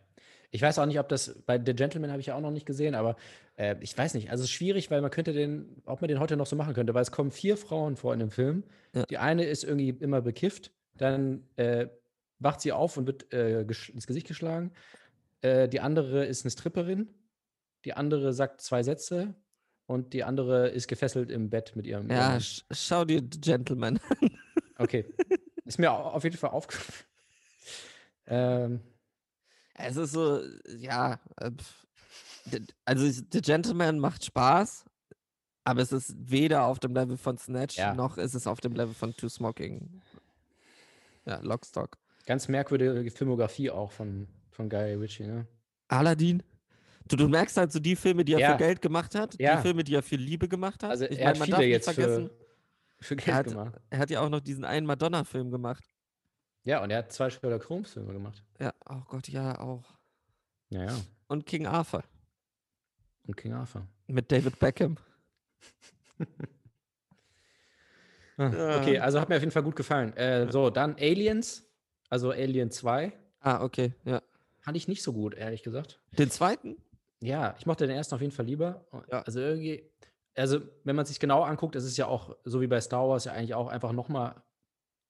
Ich 0.54 0.62
weiß 0.62 0.78
auch 0.78 0.86
nicht, 0.86 1.00
ob 1.00 1.10
das 1.10 1.42
bei 1.48 1.58
The 1.64 1.74
Gentleman 1.74 2.12
habe 2.12 2.22
ich 2.22 2.28
ja 2.28 2.36
auch 2.36 2.40
noch 2.42 2.52
nicht 2.52 2.68
gesehen, 2.68 2.94
aber 2.94 3.16
äh, 3.58 3.76
ich 3.82 3.98
weiß 3.98 4.14
nicht. 4.14 4.30
Also 4.30 4.44
es 4.44 4.50
ist 4.50 4.54
schwierig, 4.56 4.92
weil 4.92 5.02
man 5.02 5.10
könnte 5.10 5.34
den, 5.34 5.82
ob 5.86 6.02
man 6.02 6.08
den 6.10 6.20
heute 6.20 6.38
noch 6.38 6.46
so 6.46 6.56
machen 6.56 6.76
könnte, 6.76 6.94
weil 6.94 7.02
es 7.02 7.12
kommen 7.12 7.32
vier 7.32 7.58
Frauen 7.58 7.96
vor 7.96 8.14
in 8.14 8.20
dem 8.20 8.30
Film. 8.30 8.64
Ja. 8.94 9.04
Die 9.08 9.18
eine 9.18 9.46
ist 9.46 9.64
irgendwie 9.64 9.90
immer 9.90 10.22
bekifft, 10.22 10.72
dann 10.96 11.48
äh, 11.56 11.88
wacht 12.38 12.62
sie 12.62 12.72
auf 12.72 12.98
und 12.98 13.08
wird 13.08 13.34
äh, 13.34 13.62
ins 13.62 14.06
Gesicht 14.06 14.28
geschlagen. 14.28 14.72
Äh, 15.42 15.68
die 15.68 15.80
andere 15.80 16.24
ist 16.26 16.46
eine 16.46 16.52
Stripperin. 16.52 17.10
Die 17.86 17.94
andere 17.94 18.32
sagt 18.32 18.62
zwei 18.62 18.84
Sätze 18.84 19.34
und 19.88 20.14
die 20.14 20.24
andere 20.24 20.70
ist 20.70 20.88
gefesselt 20.88 21.32
im 21.32 21.50
Bett 21.50 21.76
mit 21.76 21.88
ihrem. 21.88 22.12
Ja, 22.12 22.40
sch 22.40 22.64
schau 22.70 23.06
dir 23.06 23.22
The 23.22 23.42
Gentleman. 23.42 24.00
an. 24.22 24.30
Okay. 24.78 25.06
Ist 25.66 25.80
mir 25.80 25.92
au- 25.92 26.12
auf 26.12 26.24
jeden 26.24 26.38
Fall 26.38 26.52
aufgefallen. 26.52 27.06
ähm, 28.28 28.80
Es 29.76 29.96
ist 29.98 30.12
so, 30.12 30.42
ja, 30.78 31.20
äh, 31.38 31.52
also 32.86 33.06
The 33.10 33.42
Gentleman 33.42 34.00
macht 34.00 34.24
Spaß, 34.26 34.86
aber 35.64 35.82
es 35.82 35.92
ist 35.92 36.14
weder 36.18 36.66
auf 36.66 36.80
dem 36.80 36.94
Level 36.94 37.18
von 37.18 37.38
Snatch, 37.38 37.78
Ja. 37.78 37.94
noch 37.94 38.18
ist 38.18 38.36
es 38.36 38.46
auf 38.48 38.60
dem 38.62 38.74
Level 38.74 38.94
von 38.94 39.16
Two 39.16 39.30
Smoking. 39.30 40.02
Ja, 41.26 41.40
Lockstock. 41.40 41.98
ganz 42.26 42.48
merkwürdige 42.48 43.10
Filmografie 43.12 43.70
auch 43.72 43.92
von, 43.92 44.28
von 44.52 44.70
Guy 44.70 44.94
Ritchie, 44.96 45.26
ne? 45.26 45.48
Aladdin. 45.88 46.44
Du, 47.08 47.16
du 47.18 47.28
merkst 47.28 47.58
halt 47.58 47.72
so 47.72 47.80
die 47.80 47.96
Filme, 47.96 48.24
die 48.24 48.34
er 48.34 48.40
Ja. 48.40 48.52
für 48.52 48.58
Geld 48.58 48.82
gemacht 48.82 49.16
hat, 49.16 49.40
Ja. 49.40 49.56
die 49.58 49.62
Filme, 49.62 49.84
die 49.84 49.96
er 49.96 50.04
für 50.04 50.16
Liebe 50.16 50.48
gemacht 50.48 50.84
hat. 50.84 50.92
Also 50.92 51.06
ich 51.06 51.20
er 51.20 51.30
hat 51.30 51.40
man 51.40 51.48
viele 51.48 51.66
jetzt 51.66 51.86
vergessen, 51.86 52.30
für, 53.00 53.04
für 53.04 53.16
Geld 53.18 53.28
er 53.28 53.36
hat, 53.36 53.46
gemacht. 53.48 53.76
er 53.90 54.00
hat 54.00 54.10
ja 54.10 54.22
auch 54.22 54.30
noch 54.30 54.40
diesen 54.40 54.64
einen 54.66 54.86
Madonna-Film 54.86 55.52
gemacht. 55.52 55.84
Ja, 56.66 56.82
und 56.82 56.92
er 56.92 57.00
hat 57.00 57.12
zwei 57.12 57.30
Sherlock 57.30 57.68
Holmes-Filme 57.70 58.14
gemacht. 58.14 58.44
Ja, 58.60 58.74
oh 58.90 59.02
Gott, 59.08 59.28
ja, 59.28 59.60
auch. 59.60 59.84
Ja, 60.70 60.86
ja. 60.86 60.96
Und 61.28 61.46
King 61.46 61.68
Arthur 61.68 62.04
Und 63.28 63.36
King 63.36 63.54
Arthur. 63.54 63.86
mit 64.08 64.32
David 64.32 64.60
Beckham. 64.60 64.98
Ah. 68.36 68.80
Okay, 68.82 68.98
also 68.98 69.20
hat 69.22 69.30
mir 69.30 69.36
auf 69.36 69.42
jeden 69.44 69.52
Fall 69.52 69.62
gut 69.62 69.76
gefallen. 69.76 70.12
Äh, 70.18 70.52
so, 70.52 70.72
dann 70.72 70.96
Aliens, 70.96 71.70
also 72.10 72.32
Alien 72.32 72.72
2, 72.72 73.14
Ah, 73.42 73.64
okay, 73.64 73.94
ja. 74.06 74.24
fand 74.60 74.76
ich 74.76 74.88
nicht 74.88 75.04
so 75.04 75.14
gut, 75.14 75.36
ehrlich 75.36 75.62
gesagt. 75.62 76.02
Den 76.18 76.32
zweiten? 76.32 76.78
Ja, 77.22 77.56
ich 77.60 77.68
mochte 77.68 77.86
den 77.86 77.96
ersten 77.96 78.16
auf 78.16 78.22
jeden 78.22 78.34
Fall 78.34 78.46
lieber. 78.46 78.88
Ja. 79.12 79.22
Also 79.22 79.40
irgendwie, 79.40 79.88
also 80.36 80.62
wenn 80.84 80.96
man 80.96 81.06
sich 81.06 81.20
genau 81.20 81.44
anguckt, 81.44 81.76
es 81.76 81.84
ist 81.84 81.96
ja 81.98 82.08
auch, 82.08 82.36
so 82.44 82.60
wie 82.60 82.66
bei 82.68 82.82
Star 82.82 83.08
Wars, 83.08 83.26
ja 83.26 83.34
eigentlich 83.34 83.54
auch 83.54 83.68
einfach 83.68 83.92
nochmal 83.92 84.42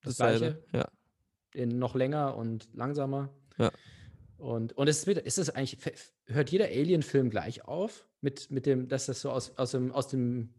das 0.02 0.16
Dasselbe, 0.16 0.62
Gleiche. 0.70 0.78
Ja. 0.84 0.88
In 1.54 1.78
noch 1.78 1.94
länger 1.94 2.36
und 2.36 2.68
langsamer. 2.74 3.30
Ja. 3.58 3.70
Und, 4.38 4.72
und 4.74 4.88
es 4.88 5.04
ist, 5.04 5.18
ist 5.18 5.38
es 5.38 5.50
eigentlich, 5.50 5.78
hört 6.26 6.50
jeder 6.50 6.66
Alien-Film 6.66 7.30
gleich 7.30 7.64
auf? 7.66 8.06
Mit, 8.20 8.50
mit 8.50 8.66
dem, 8.66 8.88
dass 8.88 9.06
das 9.06 9.20
so 9.20 9.30
aus, 9.30 9.56
aus, 9.56 9.70
dem, 9.70 9.92
aus 9.92 10.08
dem 10.08 10.52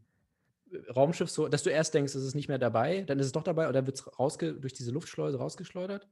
Raumschiff 0.96 1.30
so, 1.30 1.48
dass 1.48 1.64
du 1.64 1.70
erst 1.70 1.94
denkst, 1.94 2.16
es 2.16 2.24
ist 2.24 2.36
nicht 2.36 2.48
mehr 2.48 2.58
dabei, 2.58 3.02
dann 3.02 3.20
ist 3.20 3.28
es 3.28 3.32
doch 3.32 3.44
dabei 3.44 3.70
oder 3.70 3.86
wird 3.86 3.98
es 3.98 4.20
rausge 4.20 4.54
durch 4.54 4.74
diese 4.74 4.92
Luftschleuse 4.92 5.38
rausgeschleudert? 5.38 6.08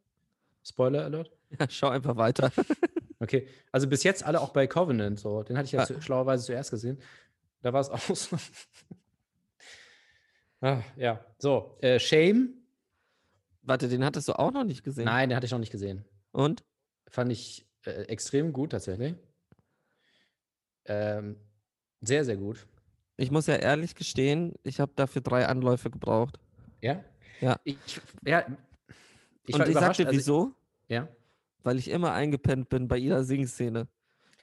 Spoiler 0.63 1.04
Alert. 1.06 1.32
ja, 1.60 1.68
schau 1.70 1.90
einfach 1.90 2.16
weiter. 2.16 2.52
Okay, 3.20 3.48
also 3.72 3.88
bis 3.88 4.04
jetzt 4.04 4.25
alle 4.25 4.42
auch 4.42 4.50
bei 4.50 4.68
Covenant, 4.68 5.18
so, 5.18 5.44
den 5.44 5.58
hatte 5.58 5.68
ich 5.68 5.72
ja 5.72 5.80
Ja. 5.80 5.86
zu, 5.86 6.02
schlauerweise 6.02 6.44
zuerst 6.44 6.72
gesehen. 6.72 7.00
Da 7.62 7.72
war 7.72 7.80
es 7.80 7.90
auch 7.90 8.00
so. 8.00 8.36
ah, 10.60 10.82
ja, 10.98 11.25
so, 11.38 11.78
äh, 11.82 12.00
Shame. 12.00 12.62
Warte, 13.63 13.88
den 13.88 14.03
hattest 14.03 14.27
du 14.27 14.34
auch 14.38 14.51
noch 14.51 14.63
nicht 14.65 14.84
gesehen. 14.84 15.05
Nein, 15.05 15.29
den 15.29 15.36
hatte 15.36 15.46
ich 15.46 15.51
noch 15.51 15.60
nicht 15.60 15.72
gesehen. 15.72 16.03
Und? 16.32 16.63
Fand 17.10 17.32
ich 17.32 17.65
äh, 17.86 18.03
extrem 18.03 18.53
gut 18.53 18.72
tatsächlich. 18.72 19.15
Ähm, 20.86 21.38
sehr, 22.01 22.25
sehr 22.25 22.38
gut. 22.38 22.67
Ich 23.15 23.32
muss 23.32 23.48
ja 23.48 23.55
ehrlich 23.55 23.96
gestehen, 23.96 24.53
ich 24.63 24.79
habe 24.79 24.91
dafür 24.96 25.22
drei 25.22 25.48
Anläufe 25.48 25.89
gebraucht. 25.89 26.39
Ja? 26.82 27.03
Ja. 27.39 27.60
Ich, 27.63 28.01
ja, 28.25 28.46
ich 29.46 29.55
Und 29.55 29.67
ich 29.67 29.74
sagte, 29.74 30.05
also- 30.08 30.17
wieso? 30.17 30.51
ja. 30.88 31.08
Weil 31.65 31.77
ich 31.77 31.89
immer 31.89 32.12
eingepennt 32.12 32.67
bin 32.67 32.89
bei 32.89 32.98
jeder 32.98 33.24
Singszene. 33.24 33.88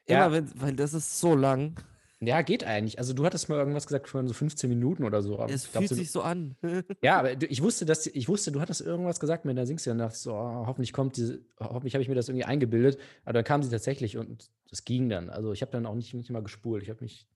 Immer 0.07 0.19
Ja. 0.19 0.33
wenn, 0.33 0.51
weil 0.61 0.75
das 0.75 0.95
ist 0.95 1.21
so 1.21 1.35
lang. 1.37 1.79
Ja, 2.23 2.43
geht 2.43 2.65
eigentlich. 2.65 2.99
Also 2.99 3.15
du 3.15 3.25
hattest 3.25 3.49
mal 3.49 3.59
irgendwas 3.59 3.87
gesagt 3.87 4.09
von 4.09 4.29
so 4.29 4.35
15 4.35 4.69
Minuten 4.69 5.05
oder 5.05 5.23
so. 5.23 5.43
Es 5.45 5.71
glaub, 5.73 5.81
fühlt 5.83 5.89
so- 5.89 5.95
sich 5.95 6.11
so 6.11 6.21
an. 6.23 6.55
Ja, 7.03 7.19
aber 7.19 7.35
du- 7.37 7.47
ich 7.47 7.63
wusste, 7.63 7.87
dass 7.87 8.07
ich 8.07 8.29
wusste, 8.29 8.53
du 8.53 8.61
hattest 8.61 8.81
irgendwas 8.83 9.21
gesagt 9.21 9.45
mit 9.47 9.57
der 9.57 9.67
Singszene 9.67 9.95
und 9.95 9.99
dachte 10.01 10.19
so, 10.19 10.35
oh, 10.35 10.67
hoffentlich 10.67 10.93
kommt 10.93 11.17
diese, 11.17 11.41
hoffentlich 11.59 11.95
habe 11.95 12.03
ich 12.03 12.09
mir 12.09 12.15
das 12.15 12.29
irgendwie 12.29 12.45
eingebildet. 12.45 12.99
Aber 13.25 13.33
dann 13.33 13.45
kam 13.45 13.63
sie 13.63 13.71
tatsächlich 13.71 14.17
und 14.19 14.51
es 14.71 14.85
ging 14.85 15.09
dann. 15.09 15.31
Also 15.31 15.53
ich 15.53 15.63
habe 15.63 15.73
dann 15.73 15.87
auch 15.87 15.95
nicht, 15.95 16.13
nicht 16.15 16.31
mal 16.31 16.43
gespult. 16.43 16.83
Ich 16.83 16.91
habe 16.91 17.03
mich 17.03 17.27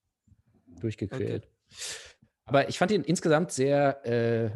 durchgequält. 0.80 1.48
Aber 2.44 2.68
ich 2.68 2.78
fand 2.78 2.90
ihn 2.90 3.02
insgesamt 3.04 3.52
sehr, 3.52 4.04
äh, 4.06 4.50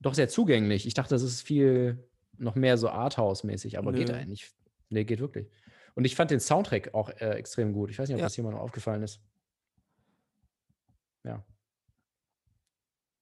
doch 0.00 0.14
sehr 0.14 0.28
zugänglich. 0.28 0.86
Ich 0.86 0.94
dachte, 0.94 1.14
das 1.14 1.22
ist 1.22 1.40
viel 1.42 2.04
noch 2.38 2.54
mehr 2.56 2.76
so 2.76 2.88
Arthouse-mäßig, 2.88 3.78
aber 3.78 3.92
geht 3.92 4.08
Nö. 4.08 4.14
eigentlich. 4.14 4.50
Nee, 4.90 5.04
geht 5.04 5.20
wirklich. 5.20 5.48
Und 5.94 6.04
ich 6.04 6.14
fand 6.16 6.30
den 6.30 6.40
Soundtrack 6.40 6.92
auch 6.94 7.08
äh, 7.10 7.34
extrem 7.36 7.72
gut. 7.72 7.90
Ich 7.90 7.98
weiß 7.98 8.08
nicht, 8.08 8.14
ob 8.16 8.20
Ja. 8.20 8.26
das 8.26 8.36
jemandem 8.36 8.60
aufgefallen 8.60 9.02
ist. 9.02 9.20
Ja. 11.24 11.44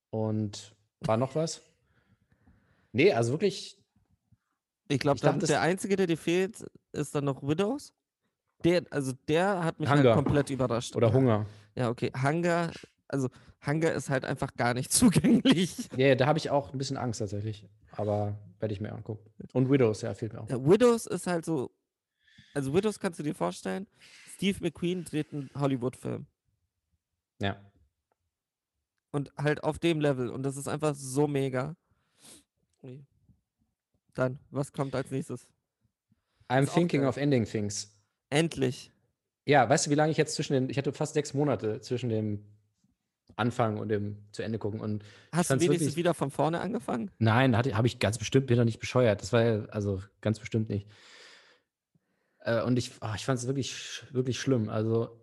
Und 0.09 0.75
war 1.01 1.17
noch 1.17 1.35
was? 1.35 1.61
Nee, 2.91 3.13
also 3.13 3.31
wirklich, 3.31 3.77
Ich 4.89 4.99
glaube, 4.99 5.19
der 5.19 5.61
Einzige, 5.61 5.95
der 5.95 6.07
dir 6.07 6.17
fehlt, 6.17 6.65
ist 6.91 7.15
dann 7.15 7.25
noch 7.25 7.41
Widows. 7.41 7.93
Der, 8.63 8.83
also 8.91 9.13
der 9.27 9.63
hat 9.63 9.79
mich 9.79 9.89
halt 9.89 10.13
komplett 10.13 10.49
überrascht. 10.49 10.95
oder. 10.95 11.11
Hunger. 11.13 11.45
Ja, 11.75 11.89
okay. 11.89 12.11
Hunger, 12.21 12.71
also 13.07 13.29
Hunger 13.65 13.91
ist 13.93 14.09
halt 14.09 14.25
einfach 14.25 14.53
gar 14.55 14.73
nicht 14.73 14.91
zugänglich. 14.93 15.89
Ja, 15.95 16.13
da 16.15 16.27
habe 16.27 16.37
ich 16.37 16.49
auch 16.49 16.71
ein 16.73 16.77
bisschen 16.77 16.97
Angst 16.97 17.19
tatsächlich. 17.19 17.67
Aber 17.93 18.37
werde 18.59 18.73
ich 18.73 18.81
mir 18.81 18.91
angucken. 18.91 19.29
Und 19.53 19.69
Widows, 19.71 20.01
ja, 20.01 20.13
fehlt 20.13 20.33
mir 20.33 20.41
auch. 20.41 20.49
Ja, 20.49 20.63
Widows 20.63 21.05
ist 21.07 21.25
halt 21.27 21.45
so, 21.45 21.71
also 22.53 22.73
Widows 22.73 22.99
kannst 22.99 23.19
du 23.19 23.23
dir 23.23 23.33
vorstellen, 23.33 23.87
Steve 24.35 24.57
McQueen 24.61 25.03
dreht 25.05 25.33
einen 25.33 25.49
Hollywood-Film. 25.55 26.27
Ja. 27.41 27.57
Und 29.11 29.31
halt 29.37 29.63
auf 29.63 29.77
dem 29.79 29.99
Level. 29.99 30.29
Und 30.29 30.43
das 30.43 30.57
ist 30.57 30.67
einfach 30.67 30.95
so 30.95 31.27
mega. 31.27 31.75
Dann, 34.13 34.39
was 34.49 34.71
kommt 34.71 34.95
als 34.95 35.11
nächstes? 35.11 35.47
I'm 36.49 36.65
thinking 36.71 37.05
of 37.05 37.17
ending 37.17 37.45
things. 37.45 37.95
Endlich. 38.29 38.91
Ja, 39.45 39.69
weißt 39.69 39.85
du, 39.87 39.89
wie 39.91 39.95
lange 39.95 40.11
ich 40.11 40.17
jetzt 40.17 40.35
zwischen 40.35 40.53
den, 40.53 40.69
ich 40.69 40.77
hatte 40.77 40.93
fast 40.93 41.13
sechs 41.13 41.33
Monate 41.33 41.81
zwischen 41.81 42.09
dem 42.09 42.45
Anfang 43.37 43.77
und 43.77 43.89
dem 43.89 44.17
zu 44.31 44.43
Ende 44.43 44.59
gucken. 44.59 44.81
Und 44.81 45.03
Hast 45.31 45.49
du 45.49 45.55
wenigstens 45.55 45.79
wirklich- 45.81 45.95
wieder 45.95 46.13
von 46.13 46.29
vorne 46.31 46.59
angefangen? 46.59 47.09
nein, 47.19 47.55
habe 47.57 47.87
ich 47.87 47.99
ganz 47.99 48.17
bestimmt, 48.17 48.47
bin 48.47 48.57
doch 48.57 48.65
nicht 48.65 48.79
bescheuert. 48.79 49.21
Das 49.21 49.31
war 49.33 49.43
ja, 49.43 49.65
also 49.65 50.01
ganz 50.19 50.39
bestimmt 50.39 50.69
nicht. 50.69 50.87
Äh, 52.39 52.61
und 52.63 52.77
ich, 52.77 52.91
ah, 52.99 53.15
ich 53.15 53.25
fand 53.25 53.39
es 53.39 53.47
wirklich, 53.47 54.03
wirklich 54.11 54.39
schlimm. 54.39 54.67
Also, 54.69 55.20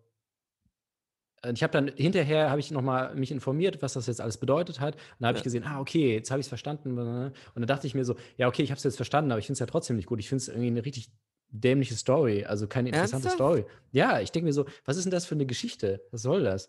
ich 1.52 1.62
habe 1.62 1.72
dann 1.72 1.88
hinterher 1.96 2.50
habe 2.50 2.60
ich 2.60 2.70
noch 2.70 2.82
mal 2.82 3.14
mich 3.14 3.30
informiert, 3.30 3.80
was 3.82 3.92
das 3.92 4.06
jetzt 4.06 4.20
alles 4.20 4.38
bedeutet 4.38 4.80
hat. 4.80 4.94
Und 4.96 5.02
da 5.20 5.28
habe 5.28 5.36
Ja. 5.36 5.40
ich 5.40 5.44
gesehen, 5.44 5.64
ah, 5.64 5.80
okay, 5.80 6.14
jetzt 6.14 6.30
habe 6.30 6.40
ich 6.40 6.44
es 6.44 6.48
verstanden. 6.48 6.98
Und 6.98 7.32
dann 7.54 7.66
dachte 7.66 7.86
ich 7.86 7.94
mir 7.94 8.04
so, 8.04 8.16
ja, 8.36 8.48
okay, 8.48 8.62
ich 8.62 8.70
habe 8.70 8.78
es 8.78 8.84
jetzt 8.84 8.96
verstanden, 8.96 9.30
aber 9.30 9.38
ich 9.38 9.46
finde 9.46 9.54
es 9.54 9.60
ja 9.60 9.66
trotzdem 9.66 9.96
nicht 9.96 10.06
gut. 10.06 10.18
Ich 10.20 10.28
finde 10.28 10.42
es 10.42 10.48
irgendwie 10.48 10.66
eine 10.68 10.84
richtig 10.84 11.10
dämliche 11.50 11.94
Story, 11.94 12.44
also 12.44 12.66
keine 12.66 12.88
interessante 12.90 13.28
Ernsthaft? 13.28 13.36
Story. 13.36 13.64
Ja, 13.92 14.20
ich 14.20 14.32
denke 14.32 14.46
mir 14.46 14.52
so, 14.52 14.66
was 14.84 14.96
ist 14.98 15.04
denn 15.04 15.10
das 15.12 15.24
für 15.26 15.34
eine 15.34 15.46
Geschichte? 15.46 16.02
Was 16.10 16.22
soll 16.22 16.42
das? 16.42 16.68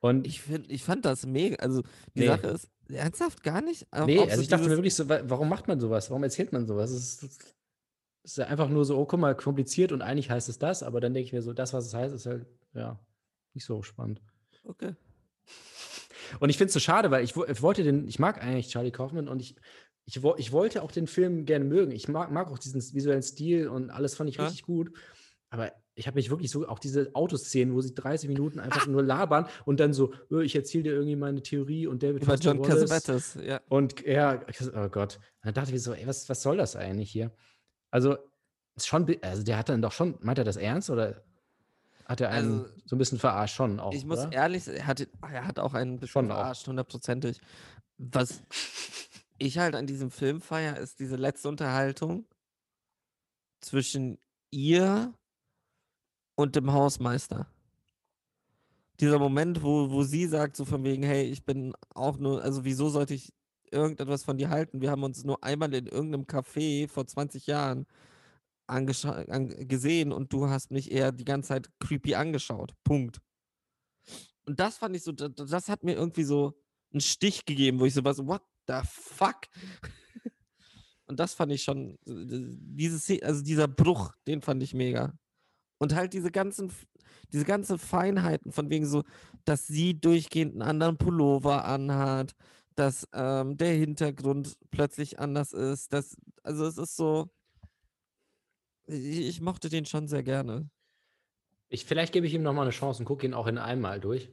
Und 0.00 0.26
Ich, 0.26 0.40
find, 0.40 0.70
ich 0.70 0.82
fand 0.82 1.04
das 1.04 1.26
mega. 1.26 1.56
Also, 1.56 1.82
die 2.14 2.20
Nee. 2.20 2.26
Sache 2.26 2.46
ist, 2.48 2.68
ernsthaft 2.88 3.42
gar 3.42 3.60
nicht? 3.60 3.86
Auch- 3.92 4.06
Nee, 4.06 4.18
also 4.18 4.36
so 4.36 4.42
ich 4.42 4.48
dachte 4.48 4.64
mir 4.68 4.76
wirklich 4.76 4.94
so, 4.94 5.08
wa- 5.08 5.20
warum 5.24 5.48
macht 5.48 5.68
man 5.68 5.78
sowas? 5.78 6.10
Warum 6.10 6.22
erzählt 6.24 6.52
man 6.52 6.66
sowas? 6.66 6.90
Es 6.90 7.20
ist, 7.22 7.22
es 8.24 8.32
ist 8.32 8.40
einfach 8.40 8.68
nur 8.68 8.84
so, 8.84 8.96
oh, 8.98 9.04
guck 9.06 9.20
mal, 9.20 9.36
kompliziert 9.36 9.92
und 9.92 10.02
eigentlich 10.02 10.30
heißt 10.30 10.48
es 10.48 10.58
das, 10.58 10.82
aber 10.82 11.00
dann 11.00 11.14
denke 11.14 11.26
ich 11.26 11.32
mir 11.32 11.42
so, 11.42 11.52
das, 11.52 11.72
was 11.72 11.86
es 11.86 11.94
heißt, 11.94 12.14
ist 12.14 12.26
halt, 12.26 12.46
ja, 12.74 12.98
nicht 13.54 13.64
so 13.66 13.82
spannend. 13.82 14.20
Okay. 14.64 14.94
Und 16.38 16.50
ich 16.50 16.56
finde 16.58 16.68
es 16.68 16.74
so 16.74 16.80
schade, 16.80 17.10
weil 17.10 17.24
ich, 17.24 17.34
ich 17.36 17.62
wollte 17.62 17.82
den, 17.82 18.06
ich 18.06 18.18
mag 18.18 18.42
eigentlich 18.42 18.68
Charlie 18.68 18.92
Kaufman 18.92 19.28
und 19.28 19.40
ich, 19.40 19.56
ich, 20.04 20.20
ich 20.36 20.52
wollte 20.52 20.82
auch 20.82 20.92
den 20.92 21.06
Film 21.06 21.44
gerne 21.44 21.64
mögen. 21.64 21.92
Ich 21.92 22.08
mag, 22.08 22.30
mag 22.30 22.48
auch 22.50 22.58
diesen 22.58 22.80
visuellen 22.80 23.22
Stil 23.22 23.68
und 23.68 23.90
alles 23.90 24.14
fand 24.14 24.30
ich 24.30 24.36
Ja. 24.36 24.44
richtig 24.44 24.62
gut. 24.62 24.92
Aber 25.52 25.72
ich 25.96 26.06
habe 26.06 26.14
mich 26.14 26.30
wirklich 26.30 26.50
so, 26.50 26.68
auch 26.68 26.78
diese 26.78 27.10
Autoszenen, 27.14 27.74
wo 27.74 27.80
sie 27.80 27.92
30 27.94 28.28
Minuten 28.28 28.60
einfach 28.60 28.86
nur 28.86 29.02
labern 29.02 29.48
und 29.64 29.80
dann 29.80 29.92
so, 29.92 30.14
"Äh, 30.30 30.44
ich 30.44 30.54
erzähle 30.54 30.84
dir 30.84 30.92
irgendwie 30.92 31.16
meine 31.16 31.42
Theorie 31.42 31.88
und 31.88 32.02
David 32.04 32.22
Über 32.22 32.36
John. 32.36 32.62
Cassavetes, 32.62 33.34
ja. 33.42 33.60
Und 33.68 34.00
ja, 34.06 34.44
oh 34.74 34.88
Gott. 34.88 35.16
Und 35.16 35.46
dann 35.46 35.54
dachte 35.54 35.70
ich 35.70 35.74
mir 35.74 35.80
so, 35.80 35.92
ey, 35.92 36.06
was, 36.06 36.28
was 36.28 36.42
soll 36.42 36.56
das 36.56 36.76
eigentlich 36.76 37.10
hier? 37.10 37.34
Also, 37.90 38.16
ist 38.76 38.86
schon, 38.86 39.12
also 39.22 39.42
der 39.42 39.58
hat 39.58 39.68
dann 39.68 39.82
doch 39.82 39.92
schon, 39.92 40.16
meint 40.20 40.38
er 40.38 40.44
das 40.44 40.56
ernst 40.56 40.88
oder 40.88 41.24
hat 42.10 42.20
er 42.20 42.30
einen 42.30 42.62
Also, 42.62 42.74
so 42.86 42.96
ein 42.96 42.98
bisschen 42.98 43.20
verarscht 43.20 43.54
schon 43.54 43.78
auch? 43.78 43.92
Ich 43.92 44.04
muss 44.04 44.18
oder? 44.18 44.32
ehrlich 44.32 44.64
sagen, 44.64 44.78
er 44.78 44.86
hat, 44.88 45.08
er 45.22 45.46
hat 45.46 45.60
auch 45.60 45.74
einen 45.74 46.00
bisschen 46.00 46.08
Schon 46.08 46.26
verarscht, 46.26 46.66
hundertprozentig. 46.66 47.40
Was 47.98 48.42
ich 49.38 49.58
halt 49.58 49.76
an 49.76 49.86
diesem 49.86 50.10
Film 50.10 50.40
feier, 50.40 50.76
ist 50.76 50.98
diese 50.98 51.14
letzte 51.14 51.48
Unterhaltung 51.48 52.26
zwischen 53.60 54.18
ihr 54.50 55.14
und 56.34 56.56
dem 56.56 56.72
Hausmeister. 56.72 57.46
Dieser 58.98 59.20
Moment, 59.20 59.62
wo, 59.62 59.92
wo 59.92 60.02
sie 60.02 60.26
sagt, 60.26 60.56
so 60.56 60.64
von 60.64 60.82
wegen, 60.82 61.04
hey, 61.04 61.22
ich 61.26 61.44
bin 61.44 61.74
auch 61.94 62.18
nur, 62.18 62.42
also 62.42 62.64
wieso 62.64 62.88
sollte 62.88 63.14
ich 63.14 63.32
irgendetwas 63.70 64.24
von 64.24 64.36
dir 64.36 64.50
halten? 64.50 64.80
Wir 64.80 64.90
haben 64.90 65.04
uns 65.04 65.22
nur 65.22 65.44
einmal 65.44 65.72
in 65.74 65.86
irgendeinem 65.86 66.24
Café 66.24 66.88
vor 66.88 67.06
20 67.06 67.46
Jahren 67.46 67.86
gesehen 69.68 70.12
und 70.12 70.32
du 70.32 70.48
hast 70.48 70.70
mich 70.70 70.90
eher 70.90 71.12
die 71.12 71.24
ganze 71.24 71.48
Zeit 71.48 71.68
creepy 71.80 72.14
angeschaut. 72.14 72.72
Punkt. 72.84 73.20
Und 74.46 74.58
das 74.58 74.78
fand 74.78 74.96
ich 74.96 75.02
so, 75.02 75.12
da- 75.12 75.28
da- 75.28 75.44
das 75.44 75.68
hat 75.68 75.84
mir 75.84 75.94
irgendwie 75.94 76.24
so 76.24 76.58
einen 76.92 77.00
Stich 77.00 77.44
gegeben, 77.44 77.78
wo 77.80 77.84
ich 77.86 77.94
so 77.94 78.02
war, 78.04 78.14
so, 78.14 78.26
what 78.26 78.42
the 78.66 78.80
fuck? 78.84 79.42
Und 81.06 81.18
das 81.18 81.34
fand 81.34 81.52
ich 81.52 81.62
schon, 81.62 81.92
äh, 82.06 82.24
dieses, 82.26 83.06
Se- 83.06 83.22
also 83.22 83.42
dieser 83.42 83.68
Bruch, 83.68 84.12
den 84.26 84.42
fand 84.42 84.62
ich 84.62 84.74
mega. 84.74 85.12
Und 85.78 85.94
halt 85.94 86.12
diese 86.12 86.30
ganzen, 86.30 86.72
diese 87.32 87.44
ganzen 87.44 87.78
Feinheiten 87.78 88.52
von 88.52 88.70
wegen 88.70 88.86
so, 88.86 89.02
dass 89.44 89.66
sie 89.66 89.98
durchgehend 89.98 90.52
einen 90.52 90.62
anderen 90.62 90.98
Pullover 90.98 91.64
anhat, 91.64 92.34
dass 92.76 93.08
ähm, 93.12 93.56
der 93.56 93.74
Hintergrund 93.74 94.56
plötzlich 94.70 95.18
anders 95.18 95.52
ist. 95.52 95.92
Dass, 95.92 96.16
also 96.42 96.66
es 96.66 96.76
ist 96.78 96.96
so, 96.96 97.30
ich, 98.92 99.40
mochte 99.40 99.68
den 99.68 99.84
schon 99.86 100.08
sehr 100.08 100.22
gerne. 100.22 100.68
Ich, 101.68 101.84
vielleicht 101.84 102.12
gebe 102.12 102.26
ich 102.26 102.34
ihm 102.34 102.42
nochmal 102.42 102.64
eine 102.64 102.72
Chance 102.72 103.00
und 103.00 103.04
gucke 103.06 103.24
ihn 103.26 103.34
auch 103.34 103.46
in 103.46 103.58
einmal 103.58 104.00
durch. 104.00 104.28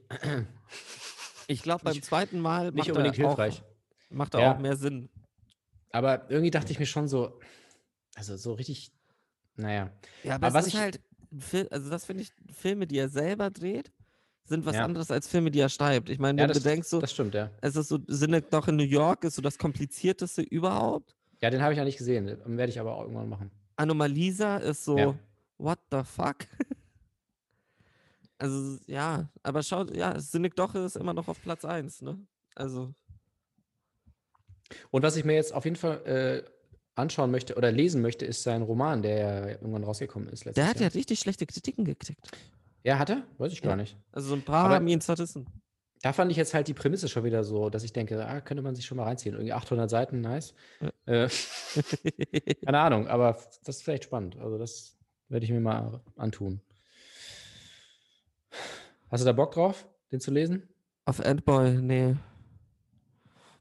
Ich 1.48 1.62
glaube, 1.64 1.84
beim 1.84 2.02
zweiten 2.02 2.40
Mal 2.40 2.72
Nicht 2.72 2.78
macht 2.88 2.90
unbedingt 2.90 3.18
er 3.20 3.26
auch, 3.28 3.30
hilfreich. 3.38 3.64
macht 4.10 4.34
er 4.34 4.42
Ja. 4.42 4.54
auch 4.56 4.60
mehr 4.60 4.76
Sinn. 4.76 5.10
Aber 5.92 6.30
irgendwie 6.30 6.52
dachte 6.52 6.72
ich 6.72 6.80
mir 6.80 6.86
schon 6.86 7.08
so, 7.08 7.40
also 8.16 8.36
so 8.38 8.54
richtig, 8.54 8.92
naja. 9.56 9.92
Ja, 10.24 10.36
aber, 10.36 10.48
Aber 10.48 10.56
was 10.56 10.68
ist 10.68 10.74
ich- 10.74 10.80
halt, 10.80 11.00
also 11.72 11.90
das 11.90 12.06
finde 12.06 12.24
ich, 12.24 12.32
Filme, 12.54 12.88
die 12.88 12.98
er 12.98 13.10
selber 13.10 13.50
dreht, 13.52 13.92
sind 14.46 14.66
was 14.66 14.76
Ja. 14.76 14.86
anderes 14.86 15.12
als 15.12 15.28
Filme, 15.28 15.52
die 15.52 15.60
er 15.60 15.70
schreibt. 15.70 16.10
Ich 16.10 16.20
meine, 16.20 16.42
Ja, 16.42 16.48
wenn 16.48 16.54
das, 16.54 16.64
du 16.64 16.70
denkst, 16.70 16.88
so, 16.88 17.00
das 17.02 17.12
stimmt, 17.12 17.34
ja. 17.34 17.52
es 17.62 17.76
ist 17.76 17.90
so, 17.90 18.00
Sinne 18.08 18.42
doch 18.42 18.68
in 18.68 18.78
New 18.78 18.84
York 18.84 19.24
ist 19.26 19.36
so 19.36 19.42
das 19.42 19.58
komplizierteste 19.58 20.42
überhaupt. 20.42 21.16
Ja, 21.42 21.50
den 21.50 21.62
habe 21.62 21.74
ich 21.74 21.78
ja 21.78 21.84
nicht 21.84 21.98
gesehen. 21.98 22.26
Werde 22.46 22.72
ich 22.72 22.80
aber 22.80 22.96
auch 22.96 23.02
irgendwann 23.04 23.30
machen. 23.30 23.52
Anomalisa 23.78 24.58
ist 24.58 24.84
so, 24.84 24.98
Ja. 24.98 25.16
what 25.58 25.80
the 25.92 26.04
fuck? 26.04 26.36
also, 28.38 28.78
ja, 28.88 29.30
aber 29.44 29.64
schaut, 29.64 29.96
ja, 29.96 30.20
Sinnig 30.20 30.56
doch 30.56 30.76
ist 30.76 30.96
immer 30.98 31.14
noch 31.14 31.28
auf 31.28 31.42
Platz 31.42 31.66
1, 31.66 32.02
ne? 32.02 32.20
Also, 32.56 32.94
Und 34.92 35.04
was 35.04 35.16
ich 35.16 35.24
mir 35.26 35.34
jetzt 35.36 35.54
auf 35.54 35.64
jeden 35.64 35.76
Fall 35.78 36.06
äh, 36.06 36.44
anschauen 36.96 37.32
möchte 37.32 37.56
oder 37.56 37.72
lesen 37.72 38.02
möchte, 38.02 38.26
ist 38.26 38.44
sein 38.44 38.62
Roman, 38.64 39.02
der 39.02 39.18
ja 39.18 39.48
irgendwann 39.50 39.84
rausgekommen 39.84 40.28
ist 40.30 40.46
letztes 40.46 40.56
der 40.56 40.68
hat 40.70 40.78
ja 40.78 40.88
Jahr. 40.88 40.94
richtig 40.96 41.20
schlechte 41.20 41.46
Kritiken 41.46 41.86
gekriegt. 41.86 42.28
Ja, 42.84 43.00
hat 43.00 43.10
er? 43.10 43.24
Weiß 43.38 43.52
ich 43.54 43.60
Ja. 43.62 43.68
gar 43.70 43.76
nicht. 43.76 43.96
Also, 44.12 44.30
so 44.30 44.36
ein 44.36 44.42
paar 44.44 44.66
Aber- 44.66 44.76
haben 44.76 44.88
ihn 44.88 45.02
zerrissen. 45.02 45.46
Da 46.02 46.14
fand 46.14 46.32
ich 46.32 46.38
jetzt 46.38 46.54
halt 46.54 46.68
die 46.68 46.74
Prämisse 46.74 47.08
schon 47.08 47.24
wieder 47.24 47.44
so, 47.44 47.70
dass 47.70 47.84
ich 47.84 47.92
denke, 47.92 48.26
ah, 48.26 48.42
könnte 48.42 48.62
man 48.62 48.76
sich 48.76 48.86
schon 48.86 48.98
mal 48.98 49.06
reinziehen. 49.06 49.34
Irgendwie 49.34 49.54
800 49.54 49.90
Seiten, 49.90 50.22
nice. 50.22 50.54
Äh, 51.06 51.28
keine 52.66 52.80
Ahnung, 52.80 53.08
aber 53.08 53.38
das 53.64 53.78
ist 53.78 53.84
vielleicht 53.84 54.04
spannend. 54.04 54.38
Also 54.38 54.58
das 54.58 54.96
werde 55.30 55.46
ich 55.46 55.52
mir 55.52 55.60
mal 55.60 56.02
antun. 56.16 56.62
Hast 59.10 59.22
du 59.22 59.26
da 59.26 59.32
Bock 59.32 59.54
drauf, 59.54 59.88
den 60.12 60.20
zu 60.20 60.32
lesen? 60.32 60.70
auf 61.08 61.20
Endboy, 61.20 61.82
nee. 61.82 62.16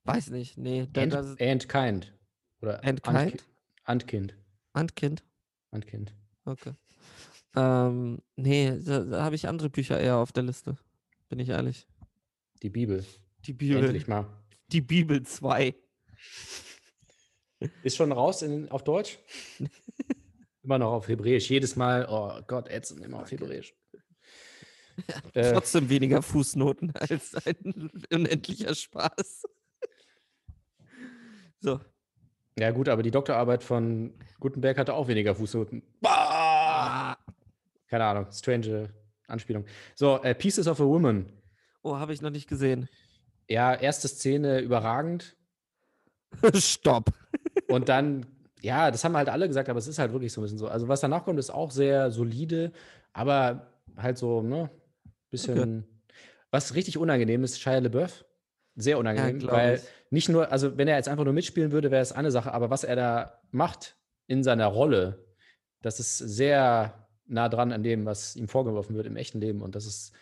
Weiß 0.05 0.31
nicht, 0.31 0.59
nee. 0.59 0.89
And, 0.97 1.13
das, 1.13 1.41
and 1.41 1.69
Kind. 1.69 2.13
Oder 2.61 2.85
And 2.85 3.03
Kind? 3.03 3.45
Antkind. 3.85 4.35
Handkind. 4.75 5.25
Antkind. 5.71 6.13
Okay. 6.45 6.73
Ähm, 7.55 8.21
nee, 8.35 8.77
da, 8.85 9.01
da 9.01 9.25
habe 9.25 9.37
ich 9.37 9.49
andere 9.49 9.71
Bücher 9.71 9.99
eher 9.99 10.17
auf 10.17 10.33
der 10.33 10.43
Liste. 10.43 10.77
Bin 11.29 11.39
ich 11.39 11.51
ehrlich. 11.51 11.87
Die 12.63 12.71
Bibel. 12.71 13.05
Die 13.45 13.53
Bibel. 13.53 13.85
Endlich 13.85 14.09
mal. 14.09 14.27
Die 14.69 14.81
Bibel 14.81 15.23
2. 15.23 15.75
Ist 17.83 17.97
schon 17.97 18.13
raus 18.13 18.43
in, 18.43 18.69
auf 18.71 18.85
Deutsch? 18.85 19.19
immer 20.63 20.79
noch 20.79 20.93
auf 20.93 21.09
Hebräisch. 21.09 21.49
Jedes 21.49 21.77
Mal, 21.77 22.07
oh 22.09 22.43
Gott, 22.47 22.69
ätzend, 22.69 23.05
immer 23.05 23.21
auf 23.21 23.31
Hebräisch. 23.31 23.75
Äh, 25.35 25.53
Trotzdem 25.53 25.91
weniger 25.91 26.23
Fußnoten 26.23 26.91
als 26.97 27.35
ein 27.45 27.91
unendlicher 28.11 28.75
Spaß. 28.75 29.45
so. 31.61 31.81
ja, 32.59 32.71
gut, 32.71 32.89
aber 32.89 33.03
die 33.03 33.11
Doktorarbeit 33.11 33.63
von 33.63 34.15
Gutenberg 34.41 34.79
hatte 34.79 34.95
auch 34.95 35.07
weniger 35.07 35.35
Fußnoten. 35.35 35.83
Ah. 36.03 37.15
Keine 37.89 38.07
Ahnung, 38.07 38.33
strange 38.33 38.89
Anspielung. 39.29 39.67
So, 39.95 40.23
äh, 40.23 40.35
Pieces 40.35 40.67
of 40.67 40.81
a 40.81 40.85
Woman. 40.85 41.31
Oh, 41.87 41.99
habe 41.99 42.13
ich 42.13 42.21
noch 42.21 42.31
nicht 42.31 42.49
gesehen. 42.49 42.89
Ja, 43.49 43.73
erste 43.73 44.09
Szene 44.09 44.59
überragend. 44.59 45.37
Stopp. 46.55 47.13
Und 47.69 47.89
dann, 47.89 48.27
ja, 48.61 48.91
das 48.91 49.05
haben 49.05 49.17
halt 49.17 49.29
alle 49.29 49.47
gesagt, 49.47 49.69
aber 49.69 49.79
es 49.79 49.87
ist 49.87 50.01
halt 50.01 50.11
wirklich 50.11 50.33
so 50.33 50.41
ein 50.41 50.43
bisschen 50.43 50.59
so. 50.59 50.67
Also, 50.67 50.89
was 50.89 51.01
danach 51.01 51.25
kommt, 51.25 51.39
ist 51.39 51.51
auch 51.51 51.71
sehr 51.71 52.11
solide, 52.11 52.73
aber 53.13 53.71
halt 53.97 54.19
so, 54.19 54.43
ne, 54.43 54.69
bisschen. 55.31 55.85
Was 56.51 56.75
richtig 56.75 56.99
unangenehm 56.99 57.45
ist, 57.45 57.61
Shia 57.61 57.79
LeBeouf. 57.79 58.25
Sehr 58.75 58.99
unangenehm, 58.99 59.39
glaub 59.39 59.53
weil 59.53 59.77
ich. 59.77 59.83
nicht 60.11 60.29
nur, 60.29 60.51
also 60.51 60.77
wenn 60.77 60.89
er 60.89 60.97
jetzt 60.97 61.09
einfach 61.09 61.25
nur 61.25 61.33
mitspielen 61.33 61.71
würde, 61.71 61.93
wäre 61.93 62.03
es 62.03 62.13
eine 62.13 62.33
Sache, 62.33 62.53
aber 62.53 62.69
was 62.69 62.83
er 62.83 62.97
da 62.97 63.41
macht 63.53 63.97
in 64.27 64.43
seiner 64.43 64.67
Rolle, 64.67 65.25
das 65.83 66.01
ist 66.01 66.19
sehr 66.19 67.07
nah 67.27 67.49
dran 67.49 67.71
an 67.73 67.85
dem, 67.85 68.07
was 68.07 68.35
ihm 68.35 68.49
vorgeworfen 68.49 68.97
wird 68.97 69.07
im 69.07 69.17
echten 69.17 69.41
Leben 69.41 69.63
und 69.63 69.77
das 69.77 69.87
ist 69.87 70.13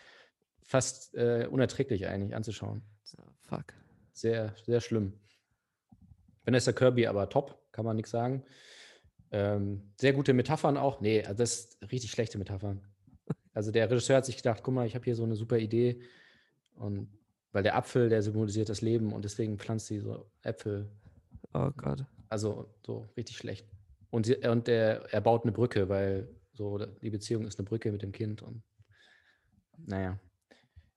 fast 0.65 1.15
äh, 1.15 1.47
unerträglich 1.49 2.07
eigentlich 2.07 2.35
anzuschauen. 2.35 2.81
Fuck. 3.47 3.73
Sehr, 4.13 4.55
sehr 4.65 4.81
schlimm. 4.81 5.13
Vanessa 6.43 6.71
Kirby 6.71 7.07
aber 7.07 7.29
top, 7.29 7.59
kann 7.71 7.85
man 7.85 7.95
nichts 7.95 8.11
sagen. 8.11 8.43
Ähm, 9.31 9.93
sehr 9.99 10.13
gute 10.13 10.33
Metaphern 10.33 10.77
auch. 10.77 11.01
Nee, 11.01 11.23
also 11.23 11.37
das 11.37 11.59
ist 11.59 11.91
richtig 11.91 12.11
schlechte 12.11 12.37
Metaphern. 12.37 12.81
Also 13.53 13.71
der 13.71 13.89
Regisseur 13.89 14.17
hat 14.17 14.25
sich 14.25 14.37
gedacht, 14.37 14.61
guck 14.63 14.73
mal, 14.73 14.85
ich 14.85 14.95
habe 14.95 15.05
hier 15.05 15.15
so 15.15 15.23
eine 15.23 15.35
super 15.35 15.57
Idee. 15.57 16.01
Und 16.75 17.09
weil 17.51 17.63
der 17.63 17.75
Apfel, 17.75 18.09
der 18.09 18.21
symbolisiert 18.21 18.69
das 18.69 18.81
Leben 18.81 19.13
und 19.13 19.23
deswegen 19.23 19.57
pflanzt 19.57 19.87
sie 19.87 19.99
so 19.99 20.29
Äpfel. 20.41 20.89
Oh 21.53 21.71
Gott. 21.77 22.05
Also 22.29 22.73
so 22.85 23.07
richtig 23.15 23.37
schlecht. 23.37 23.67
Und, 24.09 24.25
sie, 24.25 24.35
und 24.35 24.67
der, 24.67 25.13
er 25.13 25.21
baut 25.21 25.43
eine 25.43 25.51
Brücke, 25.51 25.89
weil 25.89 26.27
so 26.53 26.77
die 26.77 27.09
Beziehung 27.09 27.47
ist 27.47 27.59
eine 27.59 27.67
Brücke 27.67 27.91
mit 27.91 28.01
dem 28.01 28.11
Kind. 28.11 28.41
Und 28.41 28.61
naja. 29.77 30.19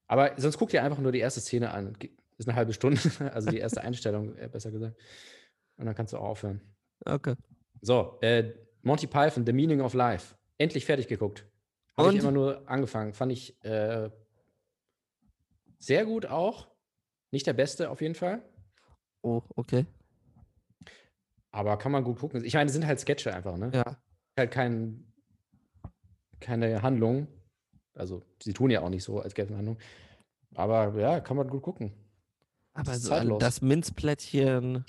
Aber 0.09 0.33
sonst 0.37 0.59
guck 0.59 0.71
dir 0.71 0.83
einfach 0.83 0.99
nur 0.99 1.13
die 1.13 1.21
erste 1.21 1.41
Szene 1.41 1.71
an. 1.71 1.93
Ge- 1.99 2.11
Ist 2.39 2.49
eine 2.49 2.57
halbe 2.57 2.73
Stunde, 2.73 2.99
also 3.33 3.51
die 3.51 3.59
erste 3.59 3.83
Einstellung, 3.83 4.35
äh, 4.37 4.49
besser 4.49 4.71
gesagt. 4.71 4.97
Und 5.77 5.87
dann 5.87 5.95
kannst 5.95 6.13
du 6.13 6.19
auch 6.19 6.25
aufhören. 6.31 6.61
Okay. 7.05 7.35
So, 7.83 8.19
äh, 8.23 8.53
Monty 8.83 9.07
Python, 9.07 9.47
The 9.47 9.53
Meaning 9.53 9.81
of 9.81 9.95
Life. 9.95 10.35
Endlich 10.57 10.85
fertig 10.87 11.07
geguckt. 11.09 11.47
Habe 11.97 12.13
ich 12.13 12.19
immer 12.21 12.31
nur 12.33 12.69
angefangen. 12.69 13.13
Fand 13.13 13.33
ich 13.33 13.63
äh, 13.65 14.11
sehr 15.79 16.05
gut 16.05 16.27
auch. 16.27 16.69
Nicht 17.31 17.47
der 17.47 17.53
beste 17.53 17.91
auf 17.91 18.01
jeden 18.01 18.15
Fall. 18.15 18.43
Oh, 19.23 19.43
okay. 19.57 19.85
Aber 21.51 21.77
kann 21.77 21.93
man 21.93 22.05
gut 22.05 22.19
gucken. 22.19 22.45
Ich 22.45 22.55
meine, 22.55 22.67
es 22.67 22.73
sind 22.73 22.87
halt 22.87 23.01
Sketche 23.01 23.35
einfach, 23.35 23.57
ne? 23.57 23.71
Ja. 23.75 23.97
halt 24.39 24.51
kein, 24.51 25.13
keine 26.41 26.83
Handlung. 26.83 27.27
Also, 27.99 28.23
sie 28.43 28.53
tun 28.53 28.71
ja 28.71 28.81
auch 28.83 28.89
nicht 28.91 29.05
so, 29.05 29.21
als 29.21 29.35
gäbe 29.35 29.47
es 29.47 29.51
eine 29.51 29.59
Handlung. 29.59 29.79
Aber 30.55 30.99
ja, 30.99 31.21
kann 31.21 31.37
man 31.37 31.49
gut 31.49 31.63
gucken. 31.63 31.93
Aber 32.75 32.93
ist 32.93 33.03
so 33.05 33.39
das 33.39 33.61
Minzplättchen, 33.61 34.85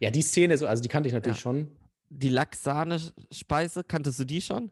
Ja, 0.00 0.10
die 0.10 0.22
Szene, 0.22 0.58
so, 0.58 0.66
also 0.66 0.82
die 0.82 0.88
kannte 0.88 1.08
ich 1.08 1.12
natürlich 1.12 1.38
Ja. 1.38 1.42
schon. 1.42 1.68
die 2.08 2.28
Lachs-Sahne-Speise, 2.28 3.84
kanntest 3.84 4.18
du 4.18 4.24
die 4.24 4.40
schon? 4.40 4.70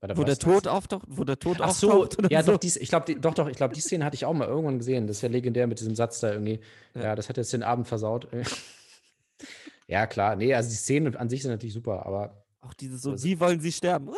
Warte, 0.00 0.16
Wo 0.16 0.22
der? 0.24 0.38
Tod 0.38 0.68
auftaucht, 0.68 1.04
wo 1.08 1.24
der 1.24 1.38
Tod 1.38 1.58
Ach 1.60 1.70
so, 1.72 1.90
auftaucht 2.02 2.18
oder 2.18 2.30
ja, 2.30 2.42
so? 2.42 2.52
doch, 2.52 2.58
dies, 2.58 2.76
ich 2.76 2.88
glaube, 2.88 3.06
die, 3.06 3.20
doch, 3.20 3.34
doch, 3.34 3.48
ich 3.48 3.56
glaube, 3.56 3.74
die 3.74 3.80
Szene 3.80 4.04
hatte 4.04 4.14
ich 4.14 4.24
auch 4.24 4.32
mal 4.32 4.46
irgendwann 4.46 4.78
gesehen. 4.78 5.06
Das 5.08 5.16
ist 5.16 5.22
ja 5.22 5.28
legendär 5.28 5.66
mit 5.66 5.80
diesem 5.80 5.94
Satz 5.96 6.20
da 6.20 6.32
irgendwie. 6.32 6.60
Ja, 6.94 7.02
Ja. 7.02 7.14
das 7.16 7.28
hat 7.28 7.36
jetzt 7.36 7.52
den 7.52 7.62
Abend 7.64 7.88
versaut. 7.88 8.28
ja, 9.88 10.06
klar. 10.06 10.36
Nee, 10.36 10.54
also 10.54 10.68
die 10.70 10.76
Szenen 10.76 11.16
an 11.16 11.28
sich 11.28 11.42
sind 11.42 11.50
natürlich 11.50 11.74
super, 11.74 12.06
aber 12.06 12.44
Auch 12.60 12.74
dieses 12.74 13.02
so, 13.02 13.10
Also- 13.12 13.24
wie 13.24 13.38
wollen 13.40 13.60
sie 13.60 13.72
sterben? 13.72 14.10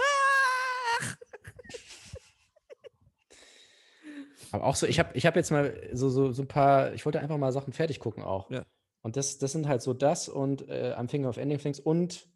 Aber 4.52 4.64
auch 4.64 4.76
so, 4.76 4.86
ich 4.86 4.98
habe 4.98 5.10
ich 5.14 5.26
hab 5.26 5.36
jetzt 5.36 5.50
mal 5.50 5.74
so, 5.92 6.08
so, 6.08 6.32
so 6.32 6.42
ein 6.42 6.48
paar, 6.48 6.92
ich 6.94 7.04
wollte 7.04 7.20
einfach 7.20 7.38
mal 7.38 7.52
Sachen 7.52 7.72
fertig 7.72 8.00
gucken 8.00 8.22
auch. 8.22 8.50
Ja. 8.50 8.64
Und 9.02 9.16
das, 9.16 9.38
das 9.38 9.52
sind 9.52 9.68
halt 9.68 9.82
so 9.82 9.94
das 9.94 10.28
und 10.28 10.68
äh, 10.68 10.94
I'm 10.96 11.06
Thinking 11.08 11.26
of 11.26 11.36
Ending 11.36 11.58
Things 11.58 11.80
und 11.80 12.28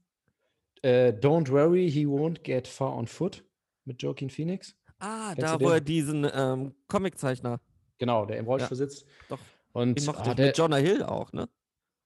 äh, 0.83 1.13
Don't 1.13 1.51
Worry, 1.51 1.91
He 1.91 2.07
Won't 2.07 2.43
Get 2.43 2.69
Far 2.69 2.97
on 2.97 3.07
Foot 3.07 3.45
mit 3.85 4.03
Joaquin 4.03 4.31
Phoenix. 4.31 4.77
Ah, 4.99 5.35
Kennst 5.35 5.55
da 5.55 5.61
wo 5.61 5.71
er 5.71 5.81
diesen 5.81 6.27
ähm, 6.33 6.75
Comiczeichner, 6.89 7.61
Genau, 7.99 8.27
der 8.27 8.39
im 8.39 8.47
Rollstuhl 8.47 8.77
sitzt. 8.77 9.07
doch, 9.29 9.39
Und 9.73 9.99
den 9.99 10.05
mochte 10.07 10.31
ah, 10.31 10.35
der, 10.35 10.47
mit 10.47 10.59
Jonah 10.59 10.77
Hill 10.77 11.03
auch, 11.03 11.33
ne? 11.33 11.49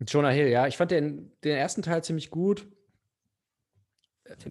Jonah 0.07 0.31
Hill, 0.31 0.49
ja. 0.49 0.67
Ich 0.67 0.77
fand 0.77 0.91
den, 0.91 1.33
den 1.43 1.57
ersten 1.57 1.83
Teil 1.83 2.05
ziemlich 2.05 2.31
gut. 2.31 2.69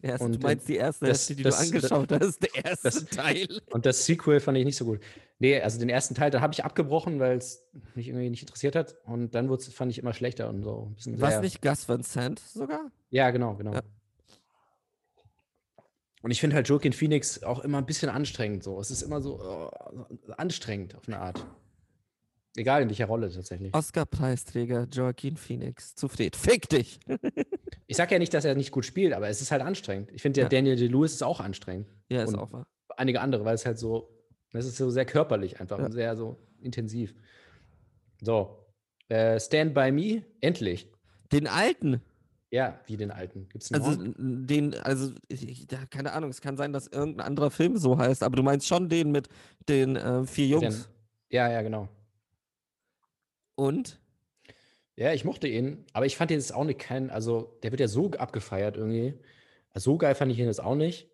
Ersten, 0.01 0.31
du 0.33 0.39
meinst 0.39 0.67
die 0.67 0.75
erste 0.75 1.05
das- 1.05 1.19
Hälfte, 1.29 1.35
die 1.35 1.43
das- 1.43 1.57
du 1.57 1.65
angeschaut 1.65 2.11
hast, 2.11 2.39
der 2.41 2.65
erste 2.65 2.83
das- 2.83 3.05
Teil. 3.05 3.61
Und 3.71 3.85
das 3.85 4.05
Sequel 4.05 4.39
fand 4.39 4.57
ich 4.57 4.65
nicht 4.65 4.77
so 4.77 4.85
gut. 4.85 4.99
Nee, 5.39 5.59
also 5.61 5.79
den 5.79 5.89
ersten 5.89 6.15
Teil, 6.15 6.31
da 6.31 6.41
habe 6.41 6.53
ich 6.53 6.63
abgebrochen, 6.65 7.19
weil 7.19 7.37
es 7.37 7.63
mich 7.95 8.07
irgendwie 8.07 8.29
nicht 8.29 8.41
interessiert 8.41 8.75
hat. 8.75 8.95
Und 9.05 9.35
dann 9.35 9.49
wurd's, 9.49 9.67
fand 9.67 9.91
ich 9.91 9.99
immer 9.99 10.13
schlechter 10.13 10.49
und 10.49 10.63
so 10.63 10.93
ein 11.05 11.21
Was 11.21 11.41
nicht 11.41 11.61
Gus 11.61 11.87
Van 11.87 12.03
Sant 12.03 12.39
sogar? 12.39 12.91
Ja, 13.09 13.29
genau, 13.31 13.55
genau. 13.55 13.73
Ja. 13.73 13.81
Und 16.23 16.31
ich 16.31 16.41
finde 16.41 16.55
halt 16.55 16.67
Joaquin 16.67 16.93
Phoenix 16.93 17.43
auch 17.43 17.59
immer 17.59 17.77
ein 17.77 17.85
bisschen 17.85 18.09
anstrengend 18.09 18.63
so. 18.63 18.79
Es 18.79 18.89
ist 18.91 19.03
immer 19.03 19.21
so 19.21 19.39
oh, 19.39 19.69
anstrengend 20.37 20.95
auf 20.95 21.07
eine 21.07 21.19
Art. 21.19 21.45
Egal 22.55 22.81
in 22.81 22.89
welcher 22.89 23.05
Rolle 23.05 23.31
tatsächlich. 23.31 23.71
Oscar-Preisträger 23.73 24.87
Joaquin 24.91 25.37
Phoenix 25.37 25.93
zu 25.93 26.07
Fred. 26.07 26.35
Fick 26.35 26.67
dich! 26.69 26.99
Ich 27.87 27.95
sage 27.97 28.13
ja 28.15 28.19
nicht, 28.19 28.33
dass 28.33 28.43
er 28.45 28.53
nicht 28.55 28.71
gut 28.71 28.85
spielt, 28.85 29.13
aber 29.13 29.29
es 29.29 29.41
ist 29.41 29.51
halt 29.51 29.61
anstrengend. 29.61 30.11
Ich 30.11 30.21
finde, 30.21 30.35
der 30.35 30.43
Ja. 30.45 30.49
Daniel 30.49 30.75
Day-Lewis 30.75 31.13
ist 31.13 31.23
auch 31.23 31.39
anstrengend. 31.39 31.87
Ja, 32.09 32.23
ist 32.23 32.33
Und 32.33 32.39
auch 32.39 32.51
wahr. 32.51 32.67
Einige 32.97 33.21
andere, 33.21 33.45
weil 33.45 33.55
es 33.55 33.65
halt 33.65 33.79
so, 33.79 34.09
es 34.53 34.65
ist 34.65 34.77
so 34.77 34.89
sehr 34.89 35.05
körperlich 35.05 35.59
einfach 35.61 35.79
Ja. 35.79 35.85
und 35.85 35.91
sehr 35.93 36.15
so 36.17 36.37
intensiv. 36.59 37.15
So, 38.21 38.65
äh, 39.09 39.39
Stand 39.39 39.73
By 39.73 39.91
Me, 39.91 40.23
endlich. 40.41 40.91
Den 41.31 41.47
alten, 41.47 42.01
Ja, 42.49 42.79
wie 42.87 42.95
den 42.97 43.11
alten. 43.11 43.47
Gibt 43.49 43.63
es 43.65 43.71
einen 43.73 43.83
also 43.83 44.01
den, 44.17 44.73
also 44.75 45.11
ich, 45.27 45.67
da, 45.67 45.85
keine 45.85 46.13
Ahnung, 46.13 46.29
es 46.29 46.39
kann 46.41 46.55
sein, 46.57 46.71
dass 46.73 46.87
irgendein 46.87 47.25
anderer 47.27 47.51
Film 47.51 47.75
so 47.77 47.97
heißt, 47.97 48.23
aber 48.23 48.37
du 48.37 48.43
meinst 48.43 48.65
schon 48.67 48.87
den 48.89 49.11
mit 49.11 49.27
den 49.67 49.95
äh, 49.97 50.25
vier 50.25 50.45
Den- 50.47 50.51
Jungs. 50.63 50.89
Ja, 51.29 51.51
ja, 51.51 51.61
genau. 51.61 51.89
Und? 53.55 53.99
Ja, 54.97 55.13
ich 55.13 55.23
mochte 55.23 55.47
ihn, 55.47 55.85
aber 55.93 56.07
ich 56.07 56.17
fand 56.17 56.31
ihn 56.31 56.39
jetzt 56.39 56.53
auch 56.53 56.63
nicht 56.63 56.79
kein, 56.79 57.11
also 57.11 57.57
der 57.61 57.71
wird 57.71 57.79
ja 57.79 57.87
so 57.87 58.09
abgefeiert 58.11 58.77
irgendwie. 58.77 59.13
Also, 59.69 59.91
so 59.91 59.97
geil 59.99 60.15
fand 60.15 60.31
ich 60.31 60.39
ihn 60.39 60.47
jetzt 60.47 60.61
auch 60.61 60.75
nicht. 60.75 61.07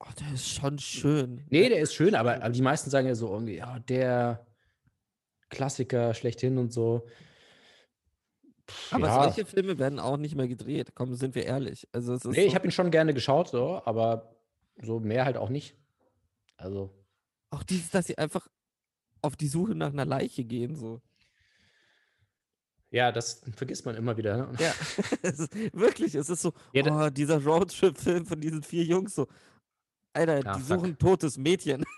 Oh, 0.00 0.06
der 0.18 0.32
ist 0.32 0.48
schon 0.48 0.78
schön. 0.78 1.44
Nee, 1.50 1.68
der 1.68 1.80
ist 1.80 1.94
schön, 1.94 2.14
aber, 2.14 2.36
aber 2.36 2.48
die 2.48 2.62
meisten 2.62 2.88
sagen 2.88 3.06
ja 3.06 3.14
so 3.14 3.30
irgendwie, 3.30 3.56
ja, 3.56 3.78
der 3.78 4.46
Klassiker 5.50 6.14
schlechthin 6.14 6.56
und 6.56 6.72
so. 6.72 7.06
Pff, 8.68 8.94
Aber 8.94 9.06
ja. 9.08 9.22
solche 9.24 9.44
Filme 9.44 9.78
werden 9.78 10.00
auch 10.00 10.16
nicht 10.16 10.34
mehr 10.34 10.48
gedreht. 10.48 10.94
Komm, 10.94 11.14
sind 11.14 11.34
wir 11.34 11.44
ehrlich. 11.44 11.86
Also 11.92 12.14
es 12.14 12.24
ist 12.24 12.32
Nee, 12.36 12.44
ich 12.44 12.50
so, 12.50 12.54
habe 12.56 12.66
ihn 12.66 12.72
schon 12.72 12.90
gerne 12.90 13.12
geschaut, 13.12 13.48
so, 13.48 13.82
aber 13.84 14.34
so 14.80 14.98
mehr 14.98 15.26
halt 15.26 15.36
auch 15.36 15.50
nicht. 15.50 15.76
Also, 16.56 16.90
auch 17.50 17.62
dieses, 17.62 17.90
dass 17.90 18.06
sie 18.06 18.16
einfach 18.16 18.48
auf 19.20 19.36
die 19.36 19.48
Suche 19.48 19.74
nach 19.74 19.92
einer 19.92 20.06
Leiche 20.06 20.44
gehen, 20.44 20.74
so. 20.74 21.02
Ja, 22.96 23.12
das 23.12 23.42
vergisst 23.54 23.84
man 23.84 23.94
immer 23.94 24.16
wieder. 24.16 24.36
Ne? 24.38 24.58
Ja, 24.58 24.72
es 25.22 25.38
ist, 25.38 25.54
wirklich, 25.74 26.14
es 26.14 26.30
ist 26.30 26.40
so, 26.42 26.52
Ja, 26.72 26.82
oh, 27.06 27.10
dieser 27.10 27.42
Roadtrip-Film 27.44 28.24
von 28.26 28.40
diesen 28.40 28.62
vier 28.62 28.84
Jungs, 28.84 29.14
so, 29.14 29.28
Alter, 30.14 30.40
Ah, 30.46 30.56
die 30.56 30.62
fuck. 30.62 30.80
suchen 30.80 30.98
totes 30.98 31.36
Mädchen. 31.38 31.84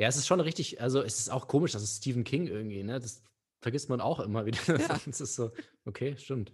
Ja, 0.00 0.06
es 0.06 0.16
ist 0.16 0.28
schon 0.28 0.38
richtig, 0.38 0.80
also 0.80 1.02
es 1.02 1.18
ist 1.18 1.28
auch 1.28 1.48
komisch, 1.48 1.72
das 1.72 1.82
ist 1.82 1.96
Stephen 1.96 2.22
King 2.22 2.46
irgendwie, 2.46 2.84
ne? 2.84 3.00
Das 3.00 3.20
vergisst 3.60 3.88
man 3.88 4.00
auch 4.00 4.20
immer 4.20 4.46
wieder. 4.46 4.58
Ja. 4.78 4.96
Es 5.08 5.20
ist 5.20 5.34
so, 5.34 5.50
okay, 5.86 6.16
stimmt. 6.16 6.52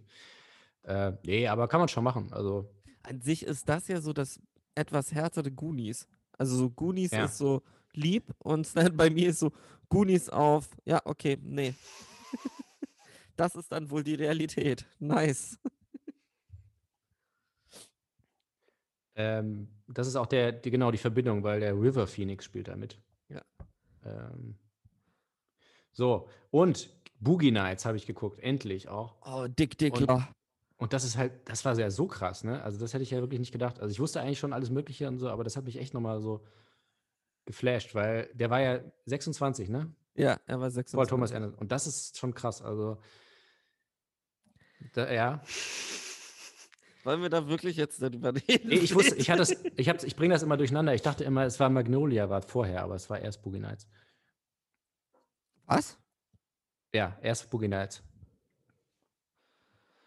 Äh, 0.85 1.13
nee, 1.27 1.47
aber 1.47 1.69
kann 1.69 1.79
man 1.81 1.89
schon 1.91 2.05
machen. 2.05 2.33
Also, 2.33 2.71
An 3.03 3.21
sich 3.21 3.43
ist 3.45 3.69
das 3.69 3.87
ja 3.89 4.01
so 4.01 4.15
das 4.15 4.41
etwas 4.75 5.13
härtere 5.13 5.51
Goonies. 5.51 6.09
Also 6.39 6.57
so 6.57 6.71
Goonies 6.71 7.11
Ja. 7.11 7.27
ist 7.27 7.37
so 7.37 7.63
lieb 7.93 8.33
und 8.39 8.67
Stand 8.67 8.97
bei 8.97 9.11
mir 9.11 9.29
ist 9.29 9.41
so 9.41 9.53
Goonies 9.91 10.31
auf, 10.31 10.71
ja, 10.87 11.03
okay, 11.05 11.37
nee. 11.43 11.75
Das 13.37 13.55
ist 13.55 13.73
dann 13.73 13.91
wohl 13.91 14.03
die 14.05 14.15
Realität. 14.15 14.87
Nice. 14.99 15.59
ähm, 19.17 19.69
das 19.89 20.07
ist 20.07 20.17
auch 20.17 20.27
der, 20.27 20.53
die, 20.53 20.71
genau 20.71 20.91
die 20.91 20.99
Verbindung, 20.99 21.43
weil 21.43 21.61
der 21.61 21.75
River 21.75 22.07
Phoenix 22.07 22.45
spielt 22.45 22.69
da 22.69 22.77
mit. 22.77 22.99
Ja. 23.29 23.43
Ähm, 24.05 24.57
so, 25.93 26.29
und 26.51 26.91
Boogie 27.21 27.53
Nights 27.53 27.85
habe 27.87 27.97
ich 27.97 28.07
geguckt, 28.07 28.41
endlich 28.41 28.89
auch. 28.89 29.15
Oh, 29.25 29.47
Dick 29.49 29.79
Dick. 29.79 29.95
Und- 29.95 30.09
ja. 30.09 30.29
Und 30.77 30.93
das 30.93 31.05
ist 31.05 31.17
halt, 31.17 31.49
das 31.49 31.65
war 31.65 31.79
ja 31.79 31.89
so 31.89 32.09
krass, 32.09 32.43
ne? 32.43 32.61
Also, 32.63 32.81
das 32.81 32.93
hätte 32.93 33.05
ich 33.05 33.11
ja 33.13 33.21
wirklich 33.21 33.39
nicht 33.39 33.53
gedacht. 33.53 33.79
Also, 33.81 33.93
ich 33.93 34.01
wusste 34.01 34.21
eigentlich 34.21 34.41
schon 34.41 34.53
alles 34.53 34.71
Mögliche 34.71 35.07
und 35.07 35.19
so, 35.19 35.29
aber 35.29 35.45
das 35.45 35.57
hat 35.57 35.65
mich 35.65 35.79
echt 35.79 35.95
nochmal 35.95 36.21
so 36.21 36.45
geflasht, 37.45 37.95
weil 37.95 38.29
der 38.35 38.51
war 38.51 38.61
ja 38.61 38.81
26, 39.07 39.69
ne? 39.69 39.95
Ja, 40.17 40.41
er 40.47 40.61
war 40.61 40.71
26. 40.71 40.97
Paul 40.97 41.07
Thomas 41.07 41.33
Anderson. 41.33 41.59
Und 41.59 41.71
das 41.71 41.87
ist 41.87 42.19
schon 42.19 42.35
krass. 42.35 42.61
Also, 42.61 42.99
da, 44.93 45.11
ja. 45.13 45.43
Wollen 47.05 47.21
wir 47.23 47.29
da 47.29 47.49
wirklich 47.49 47.77
jetzt 47.77 48.01
darüber 48.01 48.35
reden? 48.35 48.69
Nee, 48.69 48.77
ich 48.77 48.95
wusste, 48.95 49.15
ich 49.17 49.29
hatte 49.31 49.39
das, 49.41 49.51
ich, 49.77 49.89
hab, 49.89 50.03
ich 50.03 50.17
bringe 50.17 50.35
das 50.35 50.43
immer 50.43 50.57
durcheinander. 50.57 50.95
Ich 50.95 51.03
dachte 51.03 51.25
immer, 51.25 51.45
es 51.45 51.61
war 51.61 51.69
Magnolia, 51.71 52.31
war 52.31 52.43
vorher, 52.43 52.83
aber 52.83 52.95
es 52.95 53.11
war 53.11 53.19
erst 53.21 53.43
Boogie 53.43 53.59
Nights. 53.61 53.87
Was? 55.67 55.99
Ja, 56.95 57.19
erst 57.23 57.51
Boogie 57.51 57.69
Nights. 57.69 58.03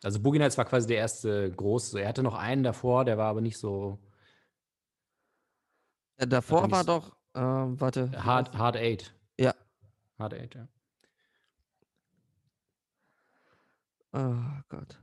Also 0.03 0.19
Boogie 0.19 0.39
Nights 0.39 0.57
war 0.57 0.65
quasi 0.65 0.87
der 0.87 0.97
erste 0.97 1.51
große. 1.51 1.99
Er 2.01 2.07
hatte 2.09 2.23
noch 2.23 2.35
einen 2.35 2.63
davor, 2.63 3.03
der 3.05 3.17
war 3.17 3.27
aber 3.29 3.41
nicht 3.41 3.57
so 3.57 3.99
Äh, 6.17 6.27
davor 6.27 6.69
war 6.71 6.83
so- 6.83 6.87
doch, 6.99 7.15
ähm, 7.35 7.79
warte. 7.79 8.11
Hard, 8.23 8.55
Hard 8.57 8.75
Eight. 8.77 9.13
Ja. 9.39 9.53
Hard 10.19 10.33
Eight, 10.33 10.55
ja. 10.55 10.67
Oh 14.13 14.35
Gott. 14.69 15.01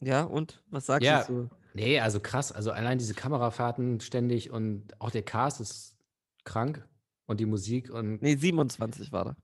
Ja, 0.00 0.22
und 0.24 0.62
was 0.70 0.86
sagst 0.86 1.06
Ja. 1.06 1.24
du? 1.24 1.48
Nee, 1.72 1.98
also 2.00 2.20
krass. 2.20 2.52
Also 2.52 2.70
allein 2.70 2.98
diese 2.98 3.14
Kamerafahrten 3.14 4.00
ständig 4.00 4.50
und 4.50 5.00
auch 5.00 5.10
der 5.10 5.22
Cast 5.22 5.60
ist 5.60 5.96
krank 6.44 6.86
und 7.26 7.40
die 7.40 7.46
Musik 7.46 7.90
und 7.90 8.22
Nee, 8.22 8.36
27 8.36 9.12
war 9.12 9.26
er. 9.28 9.36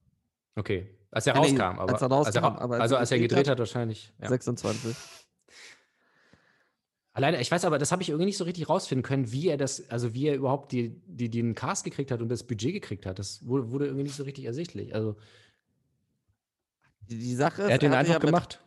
okay. 0.56 0.96
Als 1.12 1.26
er 1.26 1.34
Ja, 1.34 1.40
nee, 1.40 1.46
rauskam, 1.48 1.80
aber 1.80 1.92
als 1.92 2.02
er 2.02 2.08
rauskam, 2.08 2.38
ra- 2.44 2.58
aber 2.58 2.74
als 2.74 2.82
also 2.82 2.94
er 2.94 3.00
als 3.00 3.10
er 3.10 3.18
gedreht 3.18 3.30
gedreht 3.30 3.46
hat, 3.48 3.52
hat, 3.52 3.58
wahrscheinlich. 3.58 4.12
Ja. 4.20 4.28
26. 4.28 4.94
Alleine, 7.12 7.40
ich 7.40 7.50
weiß 7.50 7.64
aber, 7.64 7.78
das 7.78 7.90
habe 7.90 8.02
ich 8.02 8.08
irgendwie 8.10 8.26
nicht 8.26 8.36
so 8.36 8.44
richtig 8.44 8.68
rausfinden 8.68 9.02
können, 9.02 9.32
wie 9.32 9.48
er 9.48 9.56
das, 9.56 9.90
also 9.90 10.14
wie 10.14 10.28
er 10.28 10.36
überhaupt 10.36 10.70
die, 10.70 11.00
die, 11.06 11.28
den 11.28 11.56
Cast 11.56 11.82
gekriegt 11.84 12.12
hat 12.12 12.22
und 12.22 12.28
das 12.28 12.44
Budget 12.46 12.72
gekriegt 12.72 13.04
hat. 13.04 13.18
Das 13.18 13.44
wurde, 13.44 13.72
wurde 13.72 13.86
irgendwie 13.86 14.04
nicht 14.04 14.14
so 14.14 14.22
richtig 14.22 14.44
ersichtlich. 14.44 14.94
Also 14.94 15.16
Die, 17.10 17.34
Sache 17.34 17.62
ist, 17.62 17.68
er 17.68 17.74
hat 17.74 17.82
den 17.82 17.92
einfach 17.92 18.14
ja 18.14 18.18
gemacht. 18.18 18.60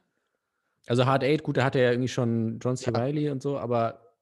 Also 0.88 1.06
Hard 1.06 1.24
Eight, 1.24 1.44
gut, 1.44 1.58
da 1.58 1.64
hatte 1.64 1.80
er 1.80 1.86
ja 1.86 1.92
irgendwie 1.92 2.10
schon 2.10 2.60
John 2.60 2.76
C. 2.76 2.92
Reilly 2.92 3.30
und 3.30 3.42
so, 3.42 3.58
aber 3.58 4.14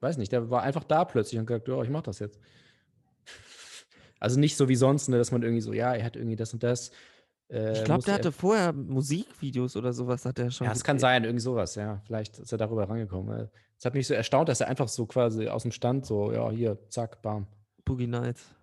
weiß 0.00 0.16
nicht, 0.16 0.32
der 0.32 0.48
war 0.50 0.62
einfach 0.62 0.84
da 0.84 1.04
plötzlich 1.04 1.38
und 1.38 1.46
gesagt, 1.46 1.68
ja, 1.68 1.82
ich 1.82 1.90
mach 1.90 2.02
das 2.02 2.18
jetzt. 2.18 2.38
Also 4.18 4.40
nicht 4.40 4.56
so 4.56 4.66
wie 4.70 4.76
sonst, 4.76 5.08
ne, 5.08 5.18
dass 5.18 5.30
man 5.30 5.42
irgendwie 5.42 5.60
so, 5.60 5.74
ja, 5.74 5.92
er 5.94 6.02
hat 6.02 6.16
irgendwie 6.16 6.36
das 6.36 6.54
und 6.54 6.62
das. 6.62 6.90
äh, 7.50 7.74
Ich 7.74 7.84
glaube, 7.84 8.02
der 8.04 8.14
er- 8.14 8.18
hatte 8.20 8.32
vorher 8.32 8.72
Musikvideos 8.72 9.76
oder 9.76 9.92
sowas, 9.92 10.24
hat 10.24 10.38
er 10.38 10.50
schon. 10.50 10.64
Ja, 10.66 10.72
das 10.72 10.82
kann 10.84 10.98
sein, 10.98 11.24
irgendwie 11.24 11.42
sowas, 11.42 11.74
ja. 11.74 12.00
Vielleicht 12.06 12.38
ist 12.38 12.50
er 12.50 12.56
darüber 12.56 12.88
rangekommen. 12.88 13.50
Es 13.78 13.84
hat 13.84 13.92
mich 13.92 14.06
so 14.06 14.14
erstaunt, 14.14 14.48
dass 14.48 14.62
er 14.62 14.68
einfach 14.68 14.88
so 14.88 15.04
quasi 15.04 15.48
aus 15.48 15.62
dem 15.62 15.70
Stand 15.70 16.06
so, 16.06 16.32
ja, 16.32 16.50
hier, 16.50 16.78
zack, 16.88 17.20
bam. 17.20 17.46
Boogie 17.84 18.06
Nights. 18.06 18.54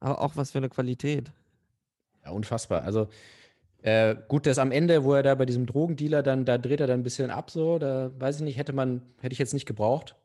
Aber 0.00 0.20
auch 0.20 0.34
was 0.34 0.50
für 0.50 0.58
eine 0.58 0.68
Qualität. 0.68 1.30
Ja, 2.24 2.32
unfassbar. 2.32 2.82
Also, 2.82 3.06
äh, 3.84 4.16
gut, 4.28 4.46
dass 4.46 4.58
am 4.58 4.72
Ende, 4.72 5.04
wo 5.04 5.12
er 5.12 5.22
da 5.22 5.34
bei 5.34 5.44
diesem 5.44 5.66
Drogendealer 5.66 6.22
dann, 6.22 6.46
da 6.46 6.56
dreht 6.56 6.80
er 6.80 6.86
dann 6.86 7.00
ein 7.00 7.02
bisschen 7.02 7.30
ab, 7.30 7.50
so, 7.50 7.78
da 7.78 8.10
weiß 8.18 8.36
ich 8.36 8.42
nicht, 8.42 8.56
hätte 8.56 8.72
man, 8.72 9.02
hätte 9.20 9.34
ich 9.34 9.38
jetzt 9.38 9.52
nicht 9.52 9.66
gebraucht. 9.66 10.16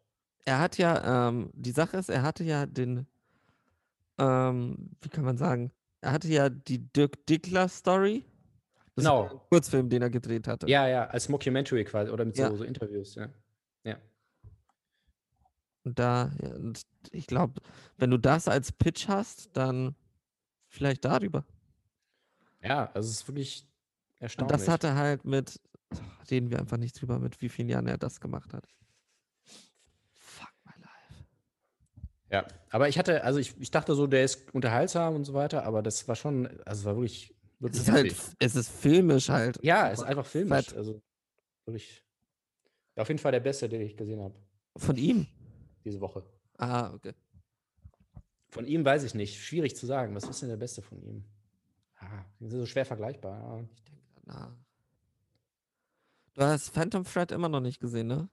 Er 0.45 0.59
hat 0.59 0.77
ja, 0.77 1.27
ähm, 1.27 1.49
die 1.53 1.71
Sache 1.71 1.97
ist, 1.97 2.09
er 2.09 2.23
hatte 2.23 2.45
ja 2.45 2.65
den, 2.65 3.05
ähm, 4.17 4.91
wie 5.01 5.09
kann 5.09 5.25
man 5.25 5.37
sagen, 5.37 5.71
er 5.99 6.13
hatte 6.13 6.29
ja 6.29 6.47
die 6.49 6.77
Dirk 6.77 7.25
Dickler 7.27 7.67
Story. 7.67 8.23
Das 8.95 9.03
war 9.05 9.25
Genau. 9.27 9.33
ein 9.33 9.39
Kurzfilm, 9.49 9.89
den 9.89 10.01
er 10.03 10.09
gedreht 10.09 10.47
hatte. 10.47 10.67
Ja, 10.69 10.87
ja, 10.87 11.07
als 11.07 11.27
Mockumentary 11.27 11.83
quasi 11.83 12.11
oder 12.11 12.23
mit 12.23 12.37
Ja. 12.37 12.49
so, 12.49 12.55
so 12.57 12.63
Interviews, 12.63 13.15
ja. 13.15 13.27
Ja. 13.83 13.97
Und 15.83 15.99
da, 15.99 16.31
ja, 16.41 16.55
und 16.55 16.81
ich 17.11 17.27
glaube, 17.27 17.61
wenn 17.97 18.09
du 18.09 18.17
das 18.17 18.47
als 18.47 18.71
Pitch 18.71 19.09
hast, 19.09 19.49
dann 19.57 19.95
vielleicht 20.69 21.03
darüber. 21.03 21.43
Ja, 22.61 22.91
also 22.93 23.09
es 23.09 23.15
ist 23.21 23.27
wirklich 23.27 23.63
Und 23.63 24.23
erstaunlich. 24.23 24.57
das 24.57 24.67
hat 24.67 24.83
er 24.83 24.95
halt 24.95 25.25
mit, 25.25 25.59
reden 26.29 26.51
wir 26.51 26.59
einfach 26.59 26.77
nicht 26.77 26.99
drüber, 26.99 27.19
mit 27.19 27.41
wie 27.41 27.49
vielen 27.49 27.69
Jahren 27.69 27.87
er 27.87 27.97
das 27.97 28.19
gemacht 28.19 28.53
hat. 28.53 28.67
Fuck 30.13 30.51
my 30.65 30.73
life. 30.81 31.25
Ja, 32.31 32.45
aber 32.69 32.89
ich 32.89 32.97
hatte, 32.99 33.23
also 33.23 33.39
ich, 33.39 33.55
ich 33.59 33.71
dachte 33.71 33.95
so, 33.95 34.07
der 34.07 34.23
ist 34.23 34.53
unterhaltsam 34.53 35.15
und 35.15 35.23
so 35.25 35.33
weiter, 35.33 35.63
aber 35.63 35.81
das 35.81 36.07
war 36.07 36.15
schon, 36.15 36.47
also 36.65 36.81
es 36.81 36.85
war 36.85 36.95
wirklich, 36.95 37.35
Es 37.61 37.77
ist 37.79 37.91
halt, 37.91 38.15
es 38.39 38.55
ist 38.55 38.69
filmisch 38.69 39.29
halt. 39.29 39.57
Ja, 39.63 39.89
es 39.89 39.99
ist 39.99 40.05
einfach 40.05 40.25
filmisch. 40.25 40.67
Fett. 40.67 40.77
Also 40.77 41.01
wirklich. 41.65 42.03
Auf 42.95 43.07
jeden 43.07 43.19
Fall 43.19 43.31
der 43.31 43.39
beste, 43.39 43.69
den 43.69 43.79
ich 43.81 43.95
gesehen 43.95 44.19
habe 44.21 44.35
Von 44.75 44.97
ihm. 44.97 45.25
diese 45.85 46.01
Woche. 46.01 46.23
Ah, 46.57 46.93
okay. 46.93 47.13
Von 48.49 48.65
ihm 48.67 48.83
weiß 48.83 49.03
ich 49.03 49.13
nicht. 49.13 49.41
Schwierig 49.41 49.77
zu 49.77 49.85
sagen. 49.85 50.13
Was 50.15 50.25
ist 50.25 50.41
denn 50.41 50.49
der 50.49 50.57
beste 50.57 50.81
von 50.81 51.01
ihm? 51.01 51.23
Die 52.39 52.47
sind 52.47 52.59
so 52.59 52.65
schwer 52.65 52.85
vergleichbar. 52.85 53.39
Ja. 53.39 53.63
Ich 53.73 53.83
denke 53.83 54.01
nach. 54.25 54.51
Du 56.35 56.41
hast 56.41 56.69
Phantom 56.69 57.03
Thread 57.03 57.31
immer 57.31 57.49
noch 57.49 57.59
nicht 57.59 57.79
gesehen, 57.79 58.07
ne? 58.07 58.29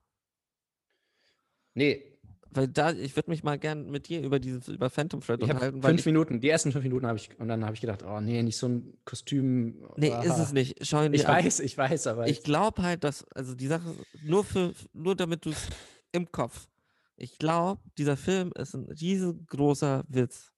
Nee, 1.73 2.03
Weil 2.49 2.67
da, 2.69 2.91
ich 2.91 3.15
würde 3.15 3.29
mich 3.29 3.43
mal 3.43 3.59
gern 3.59 3.89
mit 3.91 4.07
dir 4.07 4.21
über 4.21 4.39
dieses, 4.39 4.67
über 4.67 4.89
Phantom 4.89 5.21
Thread 5.21 5.41
ich 5.41 5.49
unterhalten, 5.49 5.81
fünf 5.81 5.99
ich, 5.99 6.05
Minuten, 6.05 6.39
die 6.39 6.49
ersten 6.49 6.71
fünf 6.71 6.83
Minuten 6.83 7.05
habe 7.05 7.17
ich, 7.19 7.29
und 7.39 7.47
dann 7.49 7.63
habe 7.65 7.75
ich 7.75 7.81
gedacht, 7.81 8.03
oh 8.03 8.19
nee, 8.19 8.41
nicht 8.41 8.57
so 8.57 8.67
ein 8.67 8.97
Kostüm. 9.05 9.87
nee, 9.97 10.07
ist 10.07 10.13
aha. 10.15 10.43
es 10.43 10.53
nicht. 10.53 10.83
Schau 10.85 11.03
ihn 11.03 11.11
dir 11.11 11.17
Ich 11.17 11.27
an. 11.27 11.35
weiß, 11.35 11.59
ich 11.59 11.77
weiß, 11.77 12.07
aber 12.07 12.27
Ich 12.27 12.41
glaube 12.43 12.81
halt, 12.81 13.03
dass, 13.03 13.25
also 13.35 13.53
die 13.53 13.67
Sache, 13.67 13.93
nur 14.23 14.43
für, 14.43 14.73
nur 14.93 15.15
damit 15.15 15.45
du 15.45 15.49
es 15.51 15.67
im 16.13 16.31
Kopf. 16.31 16.67
Ich 17.17 17.37
glaube, 17.37 17.81
dieser 17.97 18.15
Film 18.17 18.51
ist 18.55 18.73
ein 18.73 18.85
riesengroßer 18.85 20.03
Witz. 20.07 20.51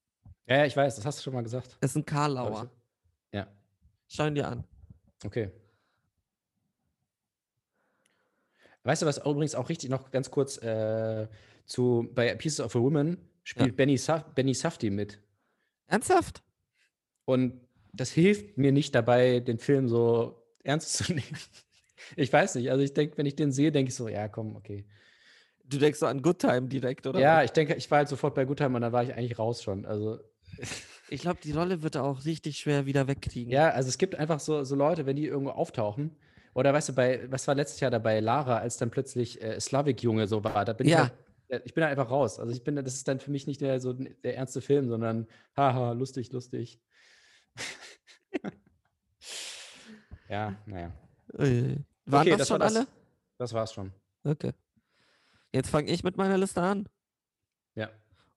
ja, 0.46 0.58
ja, 0.58 0.66
ich 0.66 0.78
weiß, 0.78 0.96
das 0.98 1.06
hast 1.06 1.20
du 1.20 1.24
schon 1.24 1.34
mal 1.34 1.44
gesagt. 1.44 1.78
Ist 1.82 1.96
ein. 1.98 2.06
Karlauer. 2.06 2.70
Ja, 4.10 4.16
Schau 4.16 4.28
ihn 4.28 4.36
dir 4.36 4.48
an. 4.48 4.64
okay. 5.26 5.52
Weißt 8.84 9.02
du, 9.02 9.06
was 9.06 9.18
übrigens 9.18 9.56
auch 9.56 9.70
richtig 9.70 9.90
noch 9.90 10.10
ganz 10.10 10.32
kurz 10.32 10.58
äh, 10.58 11.28
zu 11.66 12.10
bei 12.14 12.34
Pieces 12.36 12.62
of 12.62 12.76
a 12.76 12.80
Woman 12.80 13.18
spielt 13.44 13.76
Benny, 13.76 13.98
Saf 13.98 14.24
Benny 14.34 14.54
Safdie 14.54 14.90
mit. 14.90 15.20
Ernsthaft? 15.88 16.42
Und 17.26 17.62
das 17.94 18.12
hilft 18.12 18.58
mir 18.58 18.72
nicht 18.72 18.96
dabei, 18.96 19.40
den 19.40 19.60
Film 19.60 19.88
so 19.88 20.44
ernst 20.64 20.94
zu 20.94 21.04
nehmen. 21.14 21.38
Ich 22.16 22.32
weiß 22.32 22.56
nicht. 22.56 22.72
Also 22.72 22.84
ich 22.84 22.94
denke, 22.94 23.18
wenn 23.18 23.26
ich 23.26 23.36
den 23.36 23.52
sehe, 23.52 23.72
denke 23.72 23.90
ich 23.90 23.96
so, 23.96 24.08
ja, 24.08 24.28
komm, 24.28 24.56
okay. 24.56 24.88
Du 25.66 25.78
denkst 25.78 26.00
so 26.00 26.08
an 26.08 26.22
Good 26.22 26.40
Time 26.40 26.68
direkt, 26.68 27.06
oder? 27.06 27.20
Ja, 27.20 27.44
ich 27.44 27.52
denke, 27.52 27.76
ich 27.76 27.92
war 27.92 28.00
halt 28.00 28.08
sofort 28.08 28.34
bei 28.34 28.46
Goodtime 28.46 28.76
und 28.76 28.82
dann 28.82 28.92
war 28.92 29.04
ich 29.04 29.14
eigentlich 29.14 29.38
raus 29.38 29.62
schon. 29.62 29.86
Also 29.86 30.20
Ich 31.10 31.22
glaube, 31.22 31.40
die 31.44 31.52
Rolle 31.52 31.82
wird 31.82 31.96
er 31.96 32.04
auch 32.04 32.26
richtig 32.26 32.58
schwer 32.60 32.86
wieder 32.86 33.08
wegkriegen. 33.08 33.52
ja, 33.52 33.70
also 33.70 33.90
es 33.90 33.98
gibt 33.98 34.16
einfach 34.16 34.40
so, 34.40 34.64
so 34.64 34.76
Leute, 34.76 35.06
wenn 35.06 35.16
die 35.16 35.26
irgendwo 35.26 35.52
auftauchen. 35.52 36.16
Oder 36.54 36.74
weißt 36.74 36.90
du, 36.90 36.94
bei, 36.94 37.32
was 37.32 37.48
war 37.48 37.56
letztes 37.56 37.80
Jahr 37.80 37.92
da 37.92 38.00
bei 38.00 38.20
Lara, 38.20 38.58
als 38.58 38.78
dann 38.78 38.90
plötzlich 38.92 39.42
äh, 39.42 39.60
Slavik-Junge 39.60 40.28
so 40.28 40.44
war, 40.44 40.66
da 40.66 40.74
bin 40.74 40.88
Ja. 40.88 41.06
ich 41.06 41.54
halt, 41.54 41.66
ich 41.66 41.74
bin 41.74 41.82
da 41.82 41.88
einfach 41.88 42.10
raus. 42.12 42.40
Also 42.40 42.52
ich 42.54 42.64
bin, 42.64 42.76
da- 42.76 42.82
das 42.82 42.96
ist 42.96 43.08
dann 43.08 43.20
für 43.20 43.32
mich 43.32 43.48
nicht 43.48 43.62
der, 43.62 43.80
so 43.80 43.94
der 43.94 44.36
ernste 44.38 44.62
Film, 44.62 44.88
sondern 44.90 45.28
haha, 45.58 45.92
lustig, 45.94 46.32
lustig. 46.32 46.80
ja, 50.30 50.56
naja. 50.66 50.92
Äh, 51.38 51.78
Waren 52.06 52.22
Okay, 52.22 52.30
das, 52.32 52.40
das 52.40 52.48
schon 52.48 52.60
war 52.60 52.68
das. 52.68 52.76
alle? 52.76 52.88
Das 53.38 53.54
war's 53.54 53.74
schon. 53.74 53.92
Okay. 54.24 54.52
Jetzt 55.54 55.70
fange 55.70 55.90
ich 55.92 56.04
mit 56.04 56.18
meiner 56.18 56.38
Liste 56.38 56.62
an. 56.62 56.88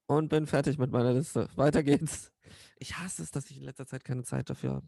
Und 0.06 0.28
bin 0.28 0.46
fertig 0.46 0.78
mit 0.78 0.90
meiner 0.90 1.12
Liste. 1.12 1.48
Weiter 1.56 1.82
geht's. 1.82 2.32
Ich 2.78 2.98
hasse 2.98 3.22
es, 3.22 3.30
dass 3.30 3.50
ich 3.50 3.58
in 3.58 3.64
letzter 3.64 3.86
Zeit 3.86 4.04
keine 4.04 4.24
Zeit 4.24 4.50
dafür 4.50 4.74
habe. 4.74 4.86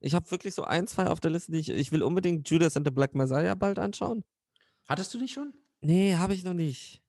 Ich 0.00 0.14
habe 0.14 0.30
wirklich 0.30 0.54
so 0.54 0.64
ein, 0.64 0.86
zwei 0.86 1.06
auf 1.06 1.20
der 1.20 1.30
Liste, 1.30 1.52
die 1.52 1.58
ich. 1.58 1.70
Ich 1.70 1.92
will 1.92 2.02
unbedingt 2.02 2.48
Judas 2.48 2.76
and 2.76 2.86
the 2.86 2.90
Black 2.90 3.14
Messiah 3.14 3.54
bald 3.54 3.78
anschauen. 3.78 4.24
Hattest 4.86 5.14
du 5.14 5.18
nicht 5.18 5.32
schon? 5.32 5.54
Nee, 5.80 6.16
habe 6.16 6.34
ich 6.34 6.44
noch 6.44 6.54
nicht. 6.54 7.02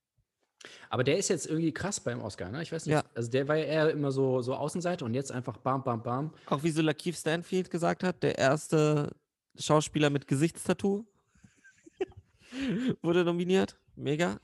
Aber 0.89 1.03
der 1.03 1.17
ist 1.17 1.29
jetzt 1.29 1.45
irgendwie 1.45 1.71
krass 1.71 1.99
beim 1.99 2.21
Oscar, 2.21 2.49
ne? 2.49 2.61
Ich 2.63 2.71
weiß 2.71 2.85
nicht. 2.85 2.93
Ja. 2.93 3.03
Also 3.13 3.29
der 3.29 3.47
war 3.47 3.55
ja 3.55 3.65
eher 3.65 3.91
immer 3.91 4.11
so, 4.11 4.41
so 4.41 4.55
Außenseiter 4.55 5.05
und 5.05 5.13
jetzt 5.13 5.31
einfach 5.31 5.57
bam, 5.57 5.83
bam, 5.83 6.01
bam. 6.01 6.33
Auch 6.47 6.63
wie 6.63 6.71
so 6.71 6.81
Lakeith 6.81 7.15
Stanfield 7.15 7.69
gesagt 7.69 8.03
hat, 8.03 8.23
der 8.23 8.37
erste 8.37 9.15
Schauspieler 9.57 10.09
mit 10.09 10.27
Gesichtstattoo 10.27 11.05
wurde 13.01 13.23
nominiert. 13.23 13.79
Mega. 13.95 14.39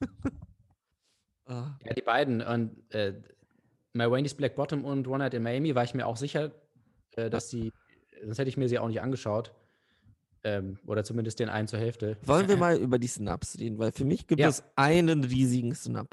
Ah, 1.46 1.78
Ja, 1.84 1.92
die 1.94 2.02
beiden. 2.02 2.40
Und 2.42 2.76
äh, 2.94 3.14
My 3.92 4.10
Wayne's 4.10 4.34
Black 4.34 4.54
Bottom 4.56 4.84
und 4.84 5.06
One 5.08 5.18
Night 5.18 5.34
in 5.34 5.42
Miami 5.42 5.74
war 5.74 5.84
ich 5.84 5.94
mir 5.94 6.06
auch 6.06 6.16
sicher, 6.16 6.52
äh, 7.16 7.28
dass 7.30 7.48
die, 7.48 7.72
sonst 8.22 8.38
hätte 8.38 8.48
ich 8.48 8.56
mir 8.56 8.68
sie 8.68 8.78
auch 8.78 8.88
nicht 8.88 9.00
angeschaut. 9.00 9.52
Ähm, 10.44 10.78
oder 10.86 11.04
zumindest 11.04 11.38
den 11.38 11.48
einen 11.48 11.68
zur 11.68 11.78
Hälfte. 11.78 12.16
Wollen 12.22 12.48
wir 12.48 12.56
mal 12.56 12.76
über 12.76 12.98
die 12.98 13.06
Snaps 13.06 13.58
reden? 13.60 13.78
Weil 13.78 13.92
für 13.92 14.04
mich 14.04 14.26
gibt 14.26 14.40
Ja. 14.40 14.48
es 14.48 14.64
einen 14.74 15.22
riesigen 15.22 15.72
Snap. 15.74 16.08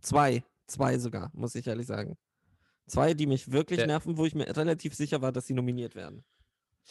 Zwei. 0.00 0.42
Zwei 0.66 0.98
sogar, 0.98 1.30
muss 1.32 1.54
ich 1.54 1.66
ehrlich 1.68 1.86
sagen. 1.86 2.16
Zwei, 2.88 3.14
die 3.14 3.26
mich 3.26 3.52
wirklich 3.52 3.78
Der- 3.78 3.86
nerven, 3.86 4.16
wo 4.16 4.26
ich 4.26 4.34
mir 4.34 4.46
relativ 4.56 4.94
sicher 4.94 5.22
war, 5.22 5.30
dass 5.32 5.46
sie 5.46 5.54
nominiert 5.54 5.94
werden. 5.94 6.24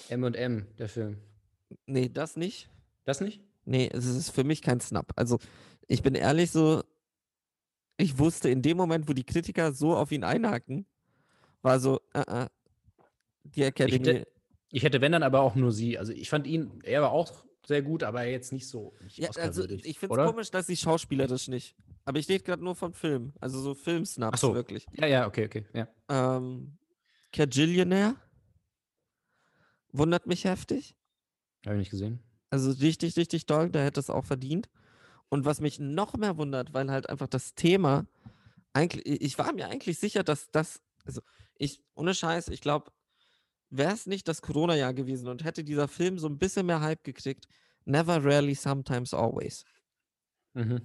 M&M, 0.10 0.68
der 0.78 0.88
Film. 0.90 1.18
Nee, 1.86 2.10
das 2.10 2.38
nicht. 2.38 2.70
Das 3.06 3.20
nicht? 3.22 3.42
Nee, 3.66 3.90
es 3.92 4.06
ist 4.06 4.30
für 4.30 4.44
mich 4.44 4.62
kein 4.62 4.80
Snap. 4.80 5.12
Also, 5.16 5.40
ich 5.88 6.02
bin 6.04 6.16
ehrlich 6.16 6.52
so, 6.52 6.84
ich 7.98 8.18
wusste 8.20 8.50
in 8.50 8.62
dem 8.62 8.78
Moment, 8.78 9.08
wo 9.08 9.14
die 9.14 9.24
Kritiker 9.24 9.72
so 9.74 9.96
auf 9.96 10.12
ihn 10.12 10.24
einhaken, 10.24 10.86
war 11.62 11.80
so, 11.80 12.02
äh, 12.14 12.44
äh, 12.44 12.48
die 13.44 13.64
Academy. 13.64 13.98
hätte- 14.06 14.28
Ich 14.70 14.84
hätte, 14.84 15.00
wenn 15.02 15.12
dann 15.14 15.24
aber 15.24 15.40
auch 15.42 15.56
nur 15.56 15.72
sie. 15.72 15.98
Also 15.98 16.12
ich 16.12 16.30
fand 16.30 16.48
ihn, 16.48 16.82
er 16.84 17.02
war 17.02 17.12
auch 17.12 17.46
sehr 17.66 17.82
gut, 17.82 18.04
aber 18.04 18.24
jetzt 18.26 18.52
nicht 18.52 18.68
so. 18.68 18.94
Nicht 19.02 19.18
ja, 19.18 19.30
also, 19.38 19.64
ich 19.70 19.98
finde 19.98 20.16
es 20.22 20.30
komisch, 20.30 20.52
dass 20.52 20.68
sie 20.68 20.76
schauspielerisch 20.76 21.48
nicht. 21.48 21.76
Aber 22.04 22.20
ich 22.20 22.28
rede 22.30 22.44
gerade 22.44 22.64
nur 22.64 22.76
von 22.76 22.94
Film. 22.94 23.34
Also 23.40 23.60
so 23.62 23.74
Filmsnaps, 23.74 24.36
Ach 24.36 24.42
so. 24.42 24.54
wirklich. 24.54 24.86
Ja, 24.94 25.08
ja, 25.08 25.28
okay, 25.28 25.46
okay. 25.46 25.66
Ja. 25.74 25.88
Ähm, 26.10 26.78
Cagillionaire 27.32 28.16
wundert 29.92 30.28
mich 30.28 30.44
heftig. 30.44 30.96
Habe 31.66 31.76
ich 31.76 31.80
nicht 31.80 31.92
gesehen. 31.92 32.20
Also 32.50 32.72
richtig, 32.72 33.16
richtig 33.18 33.46
doll, 33.46 33.70
der 33.70 33.84
hätte 33.86 34.00
es 34.00 34.10
auch 34.10 34.26
verdient. 34.26 34.70
Und 35.30 35.46
was 35.46 35.60
mich 35.60 35.80
noch 35.80 36.14
mehr 36.16 36.38
wundert, 36.38 36.74
weil 36.74 36.90
halt 36.92 37.10
einfach 37.10 37.28
das 37.28 37.56
Thema, 37.56 38.06
eigentlich, 38.74 39.22
ich 39.22 39.38
war 39.38 39.52
mir 39.54 39.68
eigentlich 39.68 40.00
sicher, 40.00 40.24
dass 40.24 40.52
das, 40.52 40.82
also 41.06 41.22
ich, 41.58 41.82
ohne 41.96 42.14
Scheiß, 42.14 42.50
ich 42.50 42.62
glaube, 42.62 42.92
wäre 43.70 43.94
es 43.94 44.06
nicht 44.06 44.28
das 44.28 44.42
Corona-Jahr 44.42 44.94
gewesen 44.94 45.28
und 45.28 45.44
hätte 45.44 45.64
dieser 45.64 45.88
Film 45.88 46.20
so 46.20 46.28
ein 46.28 46.38
bisschen 46.38 46.66
mehr 46.66 46.82
Hype 46.82 47.04
gekriegt, 47.04 47.48
never, 47.86 48.24
rarely, 48.24 48.56
sometimes, 48.56 49.14
always. 49.14 49.66
Mhm. 50.54 50.82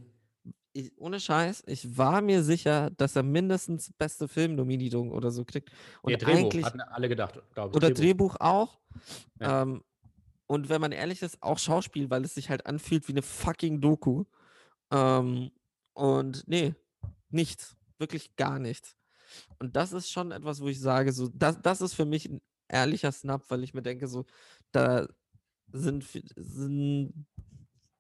Ich, 0.73 0.97
ohne 0.97 1.19
Scheiß, 1.19 1.65
ich 1.67 1.99
war 1.99 2.23
mir 2.23 2.45
sicher, 2.45 2.91
dass 2.91 3.17
er 3.17 3.25
mindestens 3.25 3.93
beste 3.93 4.29
Filmnominierung 4.29 5.11
oder 5.11 5.33
so 5.33 5.45
kriegt. 5.45 5.71
Und 6.03 6.13
Ja, 6.13 6.17
Drehbuch, 6.17 6.39
eigentlich, 6.39 6.65
hatten 6.65 6.81
alle 6.81 7.09
gedacht, 7.09 7.43
glaube 7.55 7.71
ich. 7.71 7.77
oder 7.77 7.91
Drehbuch 7.91 8.37
auch. 8.39 8.79
Ja. 9.41 9.63
Ähm, 9.63 9.83
und 10.51 10.69
wenn 10.69 10.81
man 10.81 10.91
ehrlich 10.91 11.23
ist, 11.23 11.41
auch 11.45 11.61
Schauspiel, 11.61 12.11
weil 12.11 12.25
es 12.25 12.35
sich 12.35 12.51
halt 12.51 12.67
anfühlt 12.67 13.07
wie 13.07 13.13
eine 13.13 13.23
fucking 13.23 13.81
Doku. 13.81 14.25
Ähm, 14.91 15.53
und 15.93 16.43
nee, 16.49 16.75
nichts. 17.29 17.77
Wirklich 17.99 18.35
gar 18.35 18.59
nichts. 18.59 18.97
Und 19.61 19.77
das 19.77 19.93
ist 19.93 20.11
schon 20.11 20.33
etwas, 20.33 20.61
wo 20.61 20.67
ich 20.67 20.81
sage, 20.81 21.13
so, 21.13 21.29
das, 21.29 21.61
das 21.63 21.81
ist 21.81 21.95
für 21.95 22.05
mich 22.05 22.29
ein 22.29 22.41
ehrlicher 22.67 23.13
Snap, 23.13 23.45
weil 23.49 23.63
ich 23.63 23.75
mir 23.75 23.83
denke, 23.83 24.09
so, 24.09 24.27
da 24.73 25.07
sind, 25.71 26.05
sind 26.35 27.27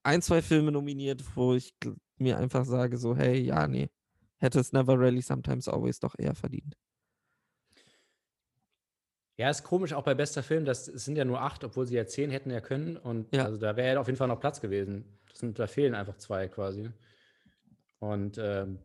ein, 0.03 0.21
zwei 0.21 0.43
Filme 0.43 0.73
nominiert, 0.73 1.23
wo 1.37 1.55
ich 1.55 1.73
mir 2.19 2.37
einfach 2.37 2.65
sage, 2.65 2.99
so, 2.99 3.15
hey, 3.15 3.39
ja, 3.39 3.69
nee, 3.69 3.91
hätte 4.39 4.59
es 4.59 4.73
Never 4.73 4.99
Really 4.99 5.23
Sometimes 5.23 5.69
Always 5.69 6.01
doch 6.01 6.17
eher 6.19 6.35
verdient. 6.35 6.77
Ja, 9.41 9.49
ist 9.49 9.65
komisch, 9.65 9.95
auch 9.95 10.03
bei 10.05 10.15
bester 10.15 10.43
Film, 10.43 10.67
das 10.67 10.85
sind 10.85 11.17
ja 11.17 11.25
nur 11.25 11.41
acht, 11.41 11.65
obwohl 11.65 11.87
sie 11.87 11.95
ja 11.97 12.07
zehn 12.07 12.31
hätten 12.31 12.51
ja 12.51 12.61
können. 12.61 12.99
Und 12.99 13.35
Ja. 13.35 13.47
also 13.47 13.57
da 13.57 13.75
wäre 13.75 13.95
ja 13.95 13.99
auf 14.01 14.07
jeden 14.07 14.19
Fall 14.19 14.29
noch 14.29 14.39
Platz 14.39 14.61
gewesen. 14.61 15.07
Sind, 15.33 15.59
da 15.59 15.67
fehlen 15.67 15.95
einfach 15.95 16.19
zwei 16.19 16.47
quasi. 16.49 16.91
Und 18.01 18.37
ähm, 18.37 18.81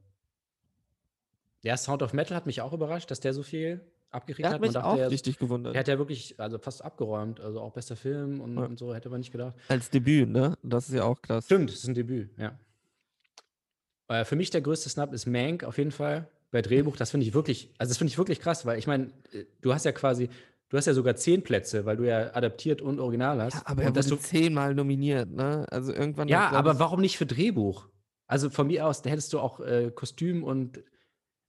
der 1.66 1.76
Sound 1.76 2.02
of 2.04 2.14
Metal 2.14 2.38
hat 2.38 2.46
mich 2.46 2.62
auch 2.62 2.72
überrascht, 2.72 3.12
dass 3.12 3.20
der 3.20 3.34
so 3.34 3.44
viel 3.44 3.82
abgekriegt 4.12 4.46
Der 4.46 4.52
hat. 4.52 4.62
hat 4.62 4.62
mich 4.62 4.78
auch 4.78 4.98
ja, 4.98 5.08
richtig 5.08 5.40
gewundert. 5.40 5.74
der 5.76 5.82
hat 5.82 5.90
ja 5.90 5.98
wirklich 5.98 6.40
also 6.40 6.58
fast 6.58 6.86
abgeräumt, 6.86 7.42
also 7.42 7.60
auch 7.60 7.74
bester 7.74 7.98
Film 7.98 8.40
und, 8.40 8.56
Ja. 8.58 8.64
und 8.64 8.80
so, 8.80 8.96
hätte 8.96 9.10
man 9.10 9.20
nicht 9.20 9.34
gedacht. 9.34 9.56
Als 9.68 9.90
Debüt, 9.90 10.30
ne? 10.30 10.58
Das 10.64 10.88
ist 10.88 10.94
ja 10.96 11.04
auch 11.04 11.22
krass. 11.22 11.44
Stimmt, 11.48 11.70
das 11.70 11.80
ist 11.80 11.88
ein 11.90 11.96
Debüt, 11.96 12.30
ja. 12.38 12.58
Äh, 14.08 14.24
für 14.24 14.38
mich 14.38 14.52
der 14.52 14.62
größte 14.62 14.88
Snap 14.88 15.12
ist 15.12 15.26
Mank 15.26 15.66
auf 15.66 15.78
jeden 15.78 15.92
Fall. 15.92 16.30
Bei 16.52 16.62
Drehbuch, 16.62 16.96
das 16.96 17.12
finde 17.12 17.26
ich 17.26 17.34
wirklich, 17.34 17.74
also 17.78 17.90
das 17.92 17.98
finde 17.98 18.12
ich 18.12 18.18
wirklich 18.18 18.40
krass, 18.40 18.66
weil 18.66 18.80
ich 18.80 18.88
meine, 18.88 19.06
äh, 19.32 19.46
du 19.62 19.74
hast 19.74 19.84
ja 19.86 19.92
quasi, 19.92 20.30
du 20.70 20.78
hast 20.78 20.86
ja 20.86 20.94
sogar 20.94 21.16
zehn 21.16 21.44
Plätze, 21.44 21.86
weil 21.86 21.98
du 21.98 22.08
ja 22.08 22.34
adaptiert 22.34 22.82
und 22.82 23.00
original 23.00 23.42
hast. 23.42 23.56
Ja, 23.56 23.62
aber 23.66 23.82
und 23.86 23.88
er 23.88 23.96
wurde 23.96 24.10
du, 24.10 24.16
zehnmal 24.18 24.74
nominiert, 24.76 25.30
ne? 25.32 25.66
Also 25.70 25.92
irgendwann. 25.94 26.28
ja 26.28 26.50
aber 26.52 26.74
ich- 26.74 26.80
warum 26.80 27.02
nicht 27.02 27.18
für 27.18 27.26
Drehbuch? 27.26 27.88
Also 28.28 28.50
von 28.50 28.68
mir 28.68 28.86
aus, 28.88 29.02
da 29.02 29.10
hättest 29.10 29.34
du 29.34 29.40
auch 29.40 29.60
äh, 29.60 29.92
Kostüm 29.94 30.44
und 30.44 30.82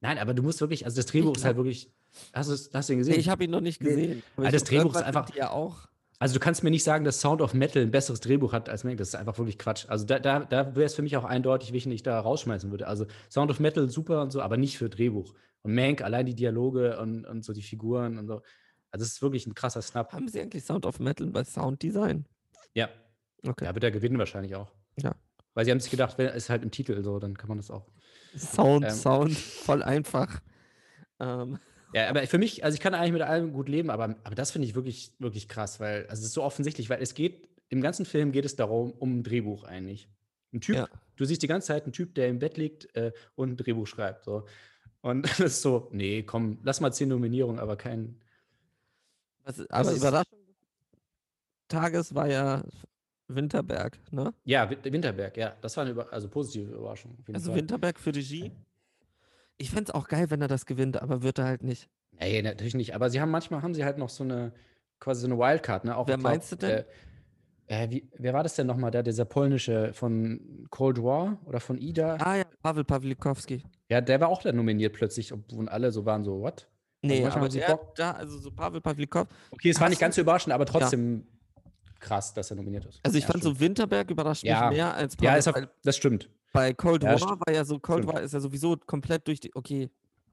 Nein, 0.03 0.19
aber 0.19 0.35
du 0.35 0.43
musst 0.43 0.61
wirklich, 0.61 0.85
also 0.85 0.97
das 0.97 1.07
Drehbuch 1.07 1.35
ist 1.37 1.45
halt 1.45 1.57
wirklich. 1.57 1.91
Hast 2.35 2.51
du 2.51 2.71
hast 2.75 2.89
du 2.89 2.93
ihn 2.93 2.99
gesehen? 2.99 3.15
Nee, 3.15 3.21
ich 3.21 3.29
habe 3.31 3.45
ihn 3.45 3.51
noch 3.51 3.63
nicht 3.63 3.83
Nee. 3.83 3.89
gesehen. 3.89 4.23
aber 4.37 4.45
Ah, 4.45 4.49
ich 4.49 4.53
das 4.55 4.65
Drehbuch 4.65 4.95
ist 4.95 5.03
einfach- 5.03 5.35
Ja 5.35 5.51
auch. 5.51 5.89
Also 6.19 6.35
du 6.35 6.41
kannst 6.41 6.65
mir 6.65 6.71
nicht 6.71 6.85
sagen, 6.85 7.05
dass 7.05 7.21
Sound 7.21 7.43
of 7.43 7.53
Metal 7.53 7.83
ein 7.83 7.91
besseres 7.91 8.21
Drehbuch 8.21 8.53
hat 8.53 8.69
als 8.69 8.85
Mank. 8.85 8.97
Das 8.99 9.09
ist 9.09 9.15
einfach 9.15 9.37
wirklich 9.39 9.59
Quatsch. 9.59 9.85
Also 9.89 10.07
da, 10.07 10.19
da, 10.19 10.41
da 10.41 10.75
wäre 10.75 10.87
es 10.87 10.95
für 10.95 11.03
mich 11.03 11.17
auch 11.17 11.25
eindeutig, 11.25 11.73
welchen 11.73 11.93
ich 11.93 12.03
da 12.03 12.19
rausschmeißen 12.19 12.71
würde. 12.71 12.87
Also 12.87 13.07
Sound 13.31 13.51
of 13.51 13.61
Metal 13.61 13.89
super 13.91 14.23
und 14.23 14.31
so, 14.33 14.41
aber 14.41 14.57
nicht 14.57 14.79
für 14.79 14.89
Drehbuch. 14.89 15.35
Und 15.63 15.75
Mank, 15.75 16.03
allein 16.03 16.25
die 16.27 16.35
Dialoge 16.35 16.99
und, 16.99 17.27
und 17.27 17.45
so 17.45 17.53
die 17.53 17.63
Figuren 17.63 18.19
und 18.19 18.27
so. 18.29 18.43
Also 18.91 19.05
es 19.05 19.13
ist 19.13 19.23
wirklich 19.23 19.47
ein 19.47 19.55
krasser 19.55 19.83
Snap. 19.83 20.13
Haben 20.13 20.29
sie 20.29 20.41
eigentlich 20.41 20.65
Sound 20.65 20.87
of 20.87 21.01
Metal 21.01 21.27
bei 21.27 21.45
Sounddesign? 21.45 22.25
Ja, 22.73 22.89
Okay. 23.47 23.65
ja, 23.65 23.75
wird 23.75 23.85
er 23.85 23.91
gewinnen 23.91 24.19
wahrscheinlich 24.19 24.55
auch. 24.55 24.73
Ja. 24.99 25.15
Weil 25.55 25.65
sie 25.65 25.71
haben 25.71 25.81
sich 25.81 25.91
gedacht, 25.91 26.19
wenn 26.19 26.29
ist 26.29 26.51
halt 26.51 26.63
im 26.63 26.71
Titel 26.71 27.03
so, 27.03 27.19
dann 27.19 27.37
kann 27.37 27.49
man 27.49 27.59
das 27.59 27.71
auch. 27.71 27.87
Sound, 28.37 28.85
Ähm. 28.85 28.91
Sound, 28.91 29.33
voll 29.35 29.83
einfach. 29.83 30.41
Ähm, 31.19 31.59
Ja, 31.97 32.11
aber 32.11 32.27
für 32.27 32.37
mich, 32.37 32.63
also 32.63 32.75
ich 32.75 32.81
kann 32.81 32.93
eigentlich 32.95 33.13
mit 33.13 33.23
allem 33.23 33.53
gut 33.55 33.71
leben, 33.71 33.89
aber, 33.89 34.17
aber 34.23 34.35
das 34.35 34.51
finde 34.51 34.69
ich 34.69 34.75
wirklich, 34.75 35.13
wirklich 35.19 35.49
krass, 35.49 35.81
weil 35.81 36.03
also 36.09 36.21
es 36.21 36.27
ist 36.29 36.35
so 36.35 36.43
offensichtlich, 36.43 36.91
weil 36.91 37.01
es 37.03 37.15
geht, 37.15 37.49
im 37.71 37.81
ganzen 37.81 38.05
Film 38.05 38.33
geht 38.33 38.45
es 38.45 38.55
darum, 38.55 38.93
um 38.93 39.21
ein 39.21 39.23
Drehbuch 39.23 39.65
eigentlich. 39.65 40.09
Ein 40.53 40.61
Typ, 40.61 40.77
Ja. 40.77 40.89
du 41.17 41.25
siehst 41.25 41.43
die 41.43 41.47
ganze 41.47 41.69
Zeit 41.69 41.85
einen 41.85 41.93
Typ, 41.95 42.15
der 42.15 42.29
im 42.29 42.39
Bett 42.39 42.59
liegt 42.59 42.95
äh, 42.97 43.13
und 43.35 43.53
ein 43.53 43.57
Drehbuch 43.57 43.87
schreibt. 43.87 44.25
So. 44.25 44.45
Und 45.01 45.23
das 45.41 45.41
ist 45.41 45.63
so, 45.63 45.89
nee, 45.91 46.23
komm, 46.23 46.59
lass 46.65 46.81
mal 46.81 46.93
zehn 46.93 47.09
Nominierungen, 47.09 47.59
aber 47.59 47.77
kein. 47.77 48.21
Was, 49.45 49.61
aber 49.71 49.91
ist- 49.91 49.97
Überraschung 49.97 50.39
des 50.47 50.57
Tages 51.69 52.15
war 52.15 52.29
ja 52.29 52.63
Winterberg, 53.29 53.99
ne? 54.13 54.35
Ja, 54.45 54.69
Win- 54.69 54.85
Winterberg, 54.85 55.37
ja, 55.37 55.57
das 55.63 55.77
war 55.77 55.83
eine 55.83 55.93
Über 55.93 56.13
also 56.13 56.29
positive 56.29 56.73
Überraschung. 56.75 57.17
Also 57.33 57.51
Fall. 57.53 57.61
Winterberg 57.61 57.99
für 57.99 58.15
Regie. 58.15 58.53
Ich 59.59 59.71
fände 59.71 59.85
es 59.90 59.95
auch 59.95 60.09
geil, 60.09 60.31
wenn 60.31 60.42
er 60.42 60.49
das 60.49 60.66
gewinnt, 60.66 61.01
aber 61.01 61.23
wird 61.23 61.38
er 61.38 61.47
halt 61.47 61.62
nicht. 61.62 61.88
Nee, 62.19 62.42
natürlich 62.42 62.75
nicht. 62.75 62.95
Aber 62.95 63.11
sie 63.11 63.21
haben 63.21 63.31
manchmal 63.31 63.62
haben 63.62 63.75
sie 63.75 63.85
halt 63.85 63.99
noch 63.99 64.09
so 64.11 64.25
eine 64.25 64.53
quasi 65.01 65.23
so 65.23 65.27
eine 65.27 65.38
Wildcard, 65.38 65.85
ne? 65.85 65.97
Auch, 65.97 66.07
Wer 66.09 66.16
glaub, 66.16 66.33
meinst 66.33 66.53
du 66.53 66.57
denn? 66.57 66.85
Äh, 67.69 67.85
äh, 67.85 67.90
wie, 67.90 68.09
wer 68.16 68.33
war 68.33 68.42
das 68.42 68.55
denn 68.55 68.66
nochmal? 68.66 68.90
Der, 68.90 69.03
dieser 69.03 69.25
polnische 69.25 69.92
von 69.92 70.66
Cold 70.71 71.03
War 71.03 71.38
oder 71.45 71.61
von 71.61 71.79
Ida? 71.79 72.16
Ah 72.21 72.37
ja, 72.37 72.45
Pavel 72.62 72.85
Pawlikowski. 72.85 73.62
Ja, 73.88 74.01
der 74.01 74.21
war 74.21 74.29
auch 74.29 74.42
da 74.42 74.53
nominiert 74.53 74.95
plötzlich, 74.95 75.33
obwohl 75.33 75.69
alle 75.69 75.90
so 75.90 76.05
waren, 76.07 76.25
so, 76.25 76.40
what? 76.40 76.69
Nee, 77.03 77.21
manchmal 77.23 77.45
aber 77.45 77.49
der, 77.51 77.66
Bock. 77.66 77.95
da, 77.97 78.12
also 78.12 78.38
so 78.38 78.51
Pavel 78.51 78.81
Pawlikowski. 78.81 79.35
Okay, 79.51 79.71
es 79.71 79.81
war 79.81 79.88
nicht 79.88 80.01
ganz 80.01 80.14
so 80.14 80.21
überraschend, 80.23 80.53
aber 80.55 80.64
trotzdem 80.66 81.27
krass, 82.01 82.33
dass 82.35 82.51
er 82.51 82.57
nominiert 82.57 82.85
ist. 82.87 83.01
Also 83.03 83.16
ich 83.19 83.25
Ja, 83.25 83.31
fand 83.33 83.42
stimmt. 83.42 83.57
so 83.57 83.61
Winterberg 83.61 84.11
überrascht 84.11 84.45
Ja. 84.45 84.69
mich 84.69 84.77
mehr 84.79 84.95
als 84.95 85.16
Pavel. 85.16 85.40
Ja, 85.42 85.53
auf, 85.53 85.69
das 85.83 85.97
stimmt. 85.97 86.31
Bei 86.57 86.73
Cold 86.75 87.03
Ja, 87.05 87.21
War 87.21 87.38
war 87.40 87.55
ja 87.55 87.64
so, 87.64 87.79
Cold. 87.79 88.07
War 88.07 88.21
ist 88.21 88.33
ja 88.35 88.40
sowieso 88.40 88.77
komplett 88.77 89.27
durch 89.29 89.40
die, 89.40 89.55
okay, 89.55 89.90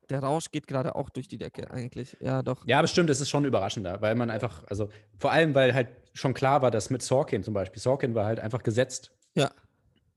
der 0.10 0.20
Rausch 0.20 0.52
geht 0.52 0.68
gerade 0.68 0.96
auch 0.96 1.10
durch 1.10 1.28
die 1.28 1.38
Decke 1.38 1.70
eigentlich. 1.72 2.18
Ja, 2.20 2.42
doch. 2.42 2.66
Ja, 2.68 2.80
aber 2.80 2.88
stimmt, 2.88 3.10
es 3.10 3.22
ist 3.22 3.30
schon 3.30 3.46
überraschender, 3.46 4.02
weil 4.02 4.16
man 4.16 4.30
einfach, 4.30 4.64
also 4.70 4.90
vor 5.18 5.32
allem, 5.32 5.56
weil 5.56 5.74
halt 5.74 5.90
schon 6.14 6.34
klar 6.34 6.62
war, 6.62 6.72
dass 6.72 6.90
mit 6.90 7.02
Sorkin 7.02 7.44
zum 7.44 7.54
Beispiel, 7.54 7.82
Sorkin 7.82 8.14
war 8.16 8.26
halt 8.26 8.40
einfach 8.40 8.64
gesetzt. 8.64 9.12
Ja. 9.36 9.52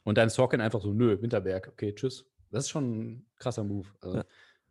Und 0.05 0.19
dann 0.19 0.29
Sorkin 0.29 0.61
einfach 0.61 0.81
so, 0.81 0.93
nö, 0.93 1.21
Winterberg, 1.21 1.69
okay, 1.69 1.95
tschüss. 1.95 2.25
Das 2.51 2.65
ist 2.65 2.71
schon 2.71 2.85
ein 2.99 3.27
krasser 3.39 3.65
Move. 3.65 3.89
Also. 4.01 4.19
Ja. 4.19 4.25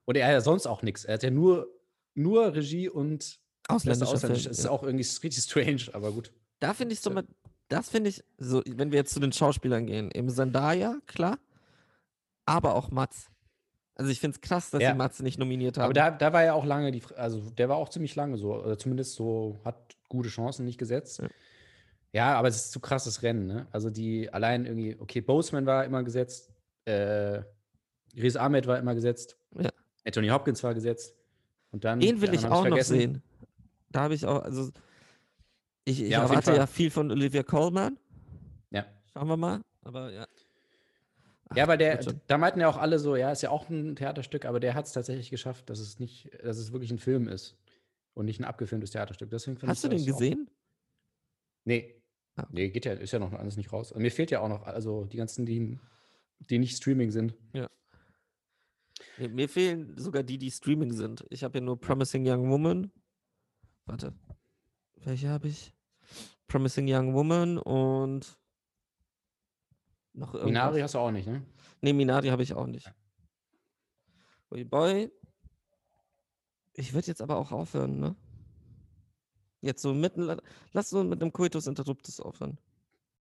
Und 0.05 0.17
er 0.17 0.27
hat 0.27 0.33
ja 0.33 0.41
sonst 0.41 0.65
auch 0.67 0.81
nichts. 0.81 1.05
Er 1.05 1.15
hat 1.15 1.23
ja 1.23 1.31
nur, 1.31 1.67
nur 2.13 2.53
Regie 2.53 2.89
und 2.89 3.39
Ausländischer 3.67 4.13
Ausländisch. 4.13 4.43
Film, 4.43 4.49
Das 4.51 4.59
ist 4.59 4.65
ja. 4.65 4.71
auch 4.71 4.83
irgendwie 4.83 5.05
richtig 5.23 5.43
strange, 5.43 5.81
aber 5.93 6.11
gut. 6.11 6.31
Da 6.59 6.73
finde 6.73 6.93
ich 6.93 6.99
so 7.01 7.09
Ja. 7.09 7.15
mal, 7.15 7.25
das 7.67 7.89
finde 7.89 8.09
ich, 8.09 8.23
so, 8.37 8.61
wenn 8.67 8.91
wir 8.91 8.99
jetzt 8.99 9.13
zu 9.13 9.19
den 9.19 9.31
Schauspielern 9.31 9.85
gehen, 9.85 10.11
eben 10.11 10.29
Zendaya, 10.29 10.97
klar, 11.07 11.39
aber 12.45 12.75
auch 12.75 12.91
Mats. 12.91 13.29
Also 13.95 14.11
ich 14.11 14.19
finde 14.19 14.35
es 14.35 14.41
krass, 14.41 14.71
dass 14.71 14.81
Ja. 14.81 14.91
sie 14.91 14.97
Mats 14.97 15.21
nicht 15.21 15.39
nominiert 15.39 15.77
haben. 15.77 15.85
Aber 15.85 15.93
da, 15.93 16.11
da 16.11 16.33
war 16.33 16.43
ja 16.43 16.53
auch 16.53 16.65
lange 16.65 16.91
die, 16.91 17.01
also 17.15 17.39
der 17.51 17.69
war 17.69 17.77
auch 17.77 17.89
ziemlich 17.89 18.15
lange 18.15 18.37
so, 18.37 18.53
oder 18.55 18.77
zumindest 18.77 19.15
so, 19.15 19.57
hat 19.63 19.95
gute 20.09 20.29
Chancen 20.29 20.65
nicht 20.65 20.77
gesetzt. 20.77 21.19
Ja. 21.19 21.27
Ja, 22.11 22.35
aber 22.35 22.47
es 22.47 22.55
ist 22.55 22.71
zu 22.71 22.79
krasses 22.79 23.23
Rennen, 23.23 23.45
ne? 23.45 23.67
Also 23.71 23.89
die 23.89 24.31
allein 24.31 24.65
irgendwie, 24.65 24.95
okay, 24.99 25.19
Boseman 25.19 25.65
war 25.65 25.83
immer 25.83 26.01
gesetzt, 26.01 26.49
äh, 26.85 27.41
Riz 28.15 28.37
Ahmed 28.37 28.67
war 28.67 28.79
immer 28.79 28.95
gesetzt, 28.95 29.37
Ja. 29.57 29.69
Anthony 30.05 30.29
Hopkins 30.29 30.63
war 30.63 30.73
gesetzt. 30.73 31.13
Und 31.71 31.83
dann. 31.83 31.99
Den 31.99 32.15
die 32.15 32.21
will 32.21 32.33
ich 32.33 32.45
auch 32.45 32.65
noch 32.67 32.81
sehen. 32.83 33.21
Da 33.89 34.03
habe 34.03 34.13
ich 34.13 34.25
auch, 34.25 34.43
also 34.43 34.69
ich, 35.85 36.01
ich 36.03 36.09
Ja, 36.09 36.23
erwarte 36.23 36.53
ja 36.55 36.67
viel 36.67 36.91
von 36.91 37.09
Olivia 37.11 37.43
Colman. 37.43 37.97
Ja. 38.71 38.85
Schauen 39.13 39.27
wir 39.27 39.37
mal. 39.37 39.61
Aber 39.83 40.11
ja. 40.11 40.27
Ach, 41.49 41.55
Ja, 41.55 41.63
aber 41.63 41.77
der, 41.77 41.97
da 42.27 42.37
meinten 42.37 42.59
ja 42.59 42.67
auch 42.67 42.77
alle 42.77 42.99
so, 42.99 43.15
ja, 43.15 43.31
ist 43.31 43.41
ja 43.43 43.51
auch 43.51 43.69
ein 43.69 43.95
Theaterstück, 43.95 44.45
aber 44.45 44.59
der 44.59 44.73
hat 44.73 44.85
es 44.87 44.91
tatsächlich 44.93 45.29
geschafft, 45.29 45.69
dass 45.69 45.79
es 45.79 45.99
nicht, 45.99 46.29
dass 46.43 46.57
es 46.57 46.71
wirklich 46.73 46.91
ein 46.91 46.97
Film 46.99 47.27
ist 47.27 47.55
und 48.15 48.25
nicht 48.25 48.39
ein 48.39 48.45
abgefilmtes 48.45 48.91
Theaterstück. 48.91 49.29
Deswegen 49.29 49.57
Hast 49.67 49.83
du 49.83 49.87
den 49.89 50.03
das 50.03 50.13
auch- 50.13 50.19
gesehen? 50.19 50.49
Nee. 51.63 52.01
Ah, 52.35 52.41
okay. 52.43 52.49
Nee, 52.51 52.69
geht 52.69 52.85
ja, 52.85 52.93
ist 52.93 53.11
ja 53.13 53.19
noch 53.19 53.31
alles 53.33 53.55
nicht 53.57 53.71
raus. 53.71 53.91
Und 53.91 54.01
mir 54.01 54.11
fehlt 54.11 54.31
ja 54.31 54.41
auch 54.41 54.49
noch, 54.49 54.63
also 54.63 55.05
die 55.05 55.17
ganzen, 55.17 55.45
die, 55.45 55.79
die 56.49 56.59
nicht 56.59 56.75
Streaming 56.75 57.11
sind. 57.11 57.35
Nee, 59.17 59.27
mir 59.29 59.47
fehlen 59.47 59.97
sogar 59.97 60.23
die, 60.23 60.37
die 60.37 60.51
Streaming 60.51 60.91
sind. 60.91 61.25
Ich 61.29 61.43
habe 61.43 61.59
ja 61.59 61.63
nur 61.63 61.79
Promising 61.79 62.27
Young 62.27 62.49
Woman. 62.49 62.91
Warte. 63.85 64.13
Welche 65.03 65.29
habe 65.29 65.47
ich? 65.47 65.73
Promising 66.47 66.85
Young 66.87 67.13
Woman 67.13 67.57
und 67.57 68.37
noch 70.13 70.33
irgendwas. 70.33 70.51
Minari 70.51 70.81
hast 70.81 70.93
du 70.93 70.99
auch 70.99 71.11
nicht, 71.11 71.27
ne? 71.27 71.45
Nee, 71.81 71.93
Minari 71.93 72.29
habe 72.29 72.43
ich 72.43 72.53
auch 72.53 72.67
nicht. 72.67 72.91
Ui 74.51 74.63
boy. 74.63 75.11
Ich 76.73 76.93
würde 76.93 77.07
jetzt 77.07 77.21
aber 77.21 77.37
auch 77.37 77.51
aufhören, 77.51 77.99
ne? 77.99 78.15
Jetzt 79.61 79.81
so 79.81 79.93
mitten. 79.93 80.39
Lass 80.71 80.89
so 80.89 81.03
mit 81.03 81.21
einem 81.21 81.33
Coitus 81.33 81.67
Interruptus 81.67 82.19
aufhören. 82.19 82.59